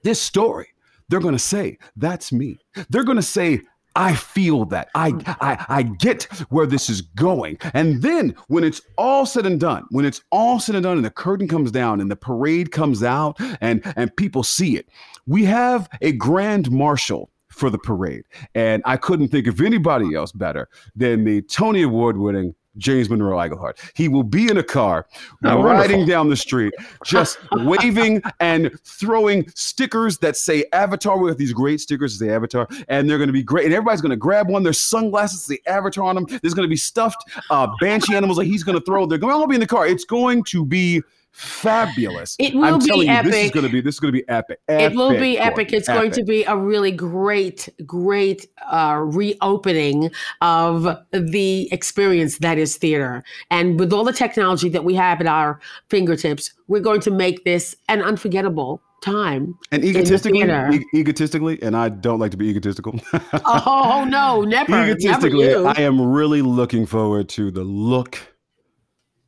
this 0.03 0.21
story, 0.21 0.67
they're 1.09 1.19
going 1.19 1.35
to 1.35 1.39
say, 1.39 1.77
That's 1.95 2.31
me. 2.31 2.59
They're 2.89 3.03
going 3.03 3.17
to 3.17 3.21
say, 3.21 3.61
I 3.95 4.15
feel 4.15 4.65
that. 4.65 4.89
I, 4.95 5.13
I 5.41 5.65
I 5.67 5.83
get 5.83 6.23
where 6.49 6.65
this 6.65 6.89
is 6.89 7.01
going. 7.01 7.57
And 7.73 8.01
then 8.01 8.35
when 8.47 8.63
it's 8.63 8.81
all 8.97 9.25
said 9.25 9.45
and 9.45 9.59
done, 9.59 9.85
when 9.89 10.05
it's 10.05 10.21
all 10.31 10.59
said 10.59 10.75
and 10.75 10.83
done 10.83 10.97
and 10.97 11.05
the 11.05 11.09
curtain 11.09 11.47
comes 11.47 11.71
down 11.71 11.99
and 11.99 12.09
the 12.09 12.15
parade 12.15 12.71
comes 12.71 13.03
out 13.03 13.37
and 13.61 13.81
and 13.95 14.15
people 14.15 14.43
see 14.43 14.77
it, 14.77 14.87
we 15.27 15.43
have 15.45 15.89
a 16.01 16.11
grand 16.13 16.71
marshal 16.71 17.29
for 17.49 17.69
the 17.69 17.79
parade. 17.79 18.23
And 18.55 18.81
I 18.85 18.97
couldn't 18.97 19.29
think 19.29 19.47
of 19.47 19.61
anybody 19.61 20.15
else 20.15 20.31
better 20.31 20.69
than 20.95 21.23
the 21.23 21.41
Tony 21.43 21.81
Award 21.81 22.17
winning 22.17 22.55
James 22.77 23.09
Monroe 23.09 23.37
Iglehart. 23.37 23.77
He 23.95 24.07
will 24.07 24.23
be 24.23 24.49
in 24.49 24.57
a 24.57 24.63
car 24.63 25.05
oh, 25.43 25.61
riding 25.61 25.97
wonderful. 25.97 26.05
down 26.05 26.29
the 26.29 26.35
street, 26.35 26.73
just 27.05 27.37
waving 27.51 28.21
and 28.39 28.71
throwing 28.83 29.47
stickers 29.55 30.17
that 30.19 30.37
say 30.37 30.65
Avatar. 30.73 31.17
We 31.17 31.29
have 31.29 31.37
these 31.37 31.53
great 31.53 31.81
stickers 31.81 32.17
that 32.17 32.25
say 32.25 32.33
Avatar, 32.33 32.67
and 32.87 33.09
they're 33.09 33.17
going 33.17 33.27
to 33.27 33.33
be 33.33 33.43
great. 33.43 33.65
And 33.65 33.73
everybody's 33.73 34.01
going 34.01 34.11
to 34.11 34.17
grab 34.17 34.49
one. 34.49 34.63
There's 34.63 34.79
sunglasses, 34.79 35.45
the 35.45 35.61
Avatar 35.67 36.05
on 36.05 36.15
them. 36.15 36.25
There's 36.41 36.53
going 36.53 36.67
to 36.67 36.69
be 36.69 36.77
stuffed 36.77 37.29
uh, 37.49 37.67
banshee 37.79 38.15
animals 38.15 38.37
that 38.37 38.45
he's 38.45 38.63
going 38.63 38.77
to 38.77 38.85
throw. 38.85 39.05
They're 39.05 39.17
going 39.17 39.33
to 39.33 39.37
all 39.37 39.47
be 39.47 39.55
in 39.55 39.61
the 39.61 39.67
car. 39.67 39.85
It's 39.85 40.05
going 40.05 40.43
to 40.45 40.65
be 40.65 41.01
fabulous. 41.31 42.35
It 42.39 42.53
will 42.53 42.75
I'm 42.75 42.79
be 42.79 43.07
epic. 43.07 43.31
This 43.31 43.45
is 43.45 43.51
going 43.51 43.65
to 43.65 43.71
be 43.71 43.81
this 43.81 43.95
is 43.95 43.99
going 43.99 44.13
to 44.13 44.19
be 44.19 44.27
epic. 44.27 44.59
epic. 44.67 44.91
It 44.91 44.95
will 44.95 45.17
be 45.17 45.39
epic. 45.39 45.73
It's 45.73 45.87
epic. 45.87 45.99
going 45.99 46.11
to 46.11 46.23
be 46.23 46.43
a 46.43 46.55
really 46.55 46.91
great, 46.91 47.69
great 47.85 48.47
uh, 48.69 48.99
reopening 49.01 50.11
of 50.41 50.97
the 51.11 51.71
experience 51.71 52.39
that 52.39 52.57
is 52.57 52.77
theater. 52.77 53.23
And 53.49 53.79
with 53.79 53.93
all 53.93 54.03
the 54.03 54.13
technology 54.13 54.69
that 54.69 54.83
we 54.83 54.95
have 54.95 55.21
at 55.21 55.27
our 55.27 55.59
fingertips, 55.89 56.53
we're 56.67 56.81
going 56.81 57.01
to 57.01 57.11
make 57.11 57.45
this 57.45 57.75
an 57.87 58.01
unforgettable 58.01 58.81
time. 59.01 59.57
And 59.71 59.85
egotistically, 59.85 60.41
e- 60.41 60.85
egotistically, 60.93 61.61
and 61.63 61.75
I 61.75 61.87
don't 61.87 62.19
like 62.19 62.31
to 62.31 62.37
be 62.37 62.49
egotistical. 62.49 62.99
oh 63.45 64.05
no, 64.07 64.41
never. 64.41 64.83
Egotistically, 64.83 65.47
never 65.47 65.67
I 65.67 65.81
am 65.81 66.01
really 66.01 66.41
looking 66.41 66.85
forward 66.85 67.29
to 67.29 67.49
the 67.49 67.63
look 67.63 68.19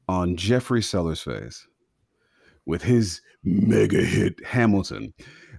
on 0.10 0.36
Jeffrey 0.36 0.82
Seller's 0.82 1.22
face 1.22 1.68
with 2.66 2.82
his 2.84 3.22
mega 3.44 4.02
hit 4.02 4.44
Hamilton 4.46 5.14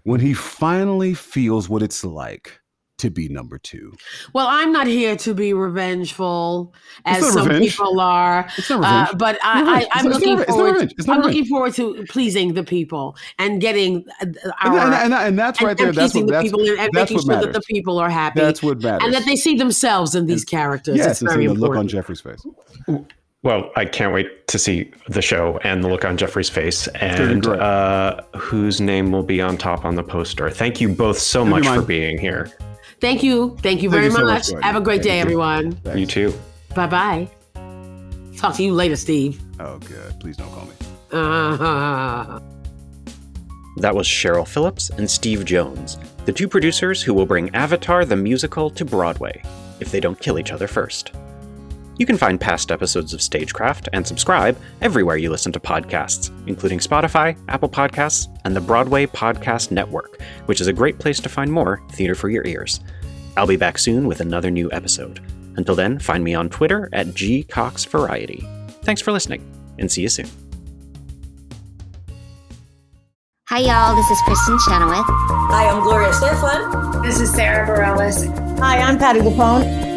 when 0.04 0.20
he 0.20 0.34
finally 0.34 1.14
feels 1.14 1.68
what 1.68 1.82
it's 1.82 2.04
like 2.04 2.58
to 2.98 3.10
be 3.10 3.28
number 3.28 3.58
two. 3.58 3.92
Well, 4.32 4.46
I'm 4.46 4.70
not 4.70 4.86
here 4.86 5.16
to 5.16 5.34
be 5.34 5.52
revengeful, 5.52 6.72
as 7.04 7.32
some 7.32 7.48
revenge. 7.48 7.70
people 7.76 7.98
are. 7.98 8.46
It's 8.56 8.70
not 8.70 8.84
Uh, 8.84 9.14
but 9.16 9.38
I, 9.42 9.60
revenge. 9.60 9.86
I, 9.92 9.98
I'm 9.98 10.06
It's 10.06 10.14
looking 10.14 10.34
not- 10.36 10.40
it's 10.42 10.48
not 10.50 10.56
forward. 10.56 10.92
not 11.06 11.16
I'm 11.16 11.22
looking 11.22 11.44
forward 11.46 11.74
to 11.74 12.04
pleasing 12.08 12.54
the 12.54 12.62
people 12.62 13.16
and 13.40 13.60
getting 13.60 14.04
uh, 14.20 14.26
And, 14.26 14.38
our 14.60 14.78
and, 14.78 14.94
and, 14.94 15.14
and 15.14 15.38
that's 15.38 15.58
and- 15.58 15.66
right 15.68 15.76
there. 15.76 15.90
That's 15.90 16.12
pleasing 16.12 16.26
what 16.26 16.26
the 16.28 16.32
that's, 16.32 16.44
people 16.44 16.60
and, 16.80 16.90
making 16.92 17.18
sure 17.18 17.26
matters. 17.26 17.46
that 17.46 17.52
the 17.54 17.62
people 17.74 17.98
are 17.98 18.10
happy. 18.10 18.38
That's 18.40 18.62
what 18.62 18.80
matters. 18.80 19.04
and 19.04 19.14
that 19.14 19.24
they 19.26 19.34
see 19.36 19.56
themselves 19.56 20.14
in 20.14 20.26
these 20.26 20.44
characters. 20.44 20.96
yes, 20.96 21.06
it's 21.10 21.22
and 21.22 21.30
very 21.30 21.46
the 21.48 21.54
look 21.54 21.74
on. 21.74 21.88
Jeffrey's 21.88 22.20
face. 22.20 22.44
Well, 23.42 23.70
I 23.74 23.86
can't 23.86 24.14
wait 24.14 24.46
to 24.48 24.58
see 24.58 24.92
the 25.08 25.20
show 25.20 25.58
and 25.64 25.82
the 25.82 25.88
look 25.88 26.04
on 26.04 26.16
Jeffrey's 26.16 26.48
face 26.48 26.86
and 26.88 27.44
uh, 27.46 28.20
whose 28.36 28.80
name 28.80 29.10
will 29.10 29.24
be 29.24 29.40
on 29.40 29.56
top 29.58 29.84
on 29.84 29.96
the 29.96 30.04
poster. 30.04 30.48
Thank 30.48 30.80
you 30.80 30.88
both 30.88 31.18
so 31.18 31.44
much 31.44 31.66
for 31.66 31.82
being 31.82 32.18
here. 32.18 32.50
Thank 33.00 33.24
you. 33.24 33.56
Thank 33.60 33.82
you 33.82 33.90
Thank 33.90 33.92
very 33.92 34.04
you 34.04 34.10
so 34.12 34.24
much, 34.24 34.52
much. 34.52 34.62
Have 34.64 34.76
a 34.76 34.80
great 34.80 35.02
Thank 35.02 35.04
day, 35.08 35.16
you. 35.16 35.22
everyone. 35.22 35.72
Thanks. 35.72 35.98
You 35.98 36.06
too. 36.06 36.38
Bye 36.76 36.86
bye. 36.86 37.28
Talk 38.36 38.54
to 38.56 38.62
you 38.62 38.72
later, 38.74 38.94
Steve. 38.94 39.40
Oh, 39.58 39.78
good. 39.78 40.20
Please 40.20 40.36
don't 40.36 40.50
call 40.52 40.66
me. 40.66 40.72
Uh, 41.10 42.38
That 43.78 43.94
was 43.96 44.06
Cheryl 44.06 44.46
Phillips 44.46 44.90
and 44.90 45.10
Steve 45.10 45.44
Jones, 45.44 45.98
the 46.26 46.32
two 46.32 46.46
producers 46.46 47.02
who 47.02 47.12
will 47.12 47.26
bring 47.26 47.52
Avatar 47.56 48.04
the 48.04 48.16
musical 48.16 48.70
to 48.70 48.84
Broadway, 48.84 49.42
if 49.80 49.90
they 49.90 49.98
don't 49.98 50.18
kill 50.20 50.38
each 50.38 50.52
other 50.52 50.68
first. 50.68 51.10
You 51.98 52.06
can 52.06 52.16
find 52.16 52.40
past 52.40 52.72
episodes 52.72 53.12
of 53.12 53.20
Stagecraft 53.20 53.88
and 53.92 54.06
subscribe 54.06 54.58
everywhere 54.80 55.16
you 55.16 55.30
listen 55.30 55.52
to 55.52 55.60
podcasts, 55.60 56.30
including 56.48 56.78
Spotify, 56.78 57.36
Apple 57.48 57.68
Podcasts, 57.68 58.28
and 58.44 58.56
the 58.56 58.60
Broadway 58.60 59.06
Podcast 59.06 59.70
Network, 59.70 60.20
which 60.46 60.60
is 60.60 60.68
a 60.68 60.72
great 60.72 60.98
place 60.98 61.20
to 61.20 61.28
find 61.28 61.52
more 61.52 61.82
theater 61.92 62.14
for 62.14 62.30
your 62.30 62.46
ears. 62.46 62.80
I'll 63.36 63.46
be 63.46 63.56
back 63.56 63.78
soon 63.78 64.06
with 64.06 64.20
another 64.20 64.50
new 64.50 64.70
episode. 64.72 65.20
Until 65.56 65.74
then, 65.74 65.98
find 65.98 66.24
me 66.24 66.34
on 66.34 66.48
Twitter 66.48 66.88
at 66.92 67.08
gcoxvariety. 67.08 68.42
Thanks 68.84 69.02
for 69.02 69.12
listening, 69.12 69.44
and 69.78 69.92
see 69.92 70.02
you 70.02 70.08
soon. 70.08 70.28
Hi, 73.48 73.58
y'all. 73.58 73.94
This 73.94 74.10
is 74.10 74.18
Kristin 74.22 74.58
Chenoweth. 74.64 75.04
Hi, 75.50 75.68
I'm 75.68 75.82
Gloria 75.82 76.08
Estefan. 76.08 77.02
This 77.02 77.20
is 77.20 77.30
Sarah 77.30 77.66
Bareilles. 77.68 78.58
Hi, 78.60 78.78
I'm 78.78 78.98
Patti 78.98 79.20
LuPone. 79.20 79.91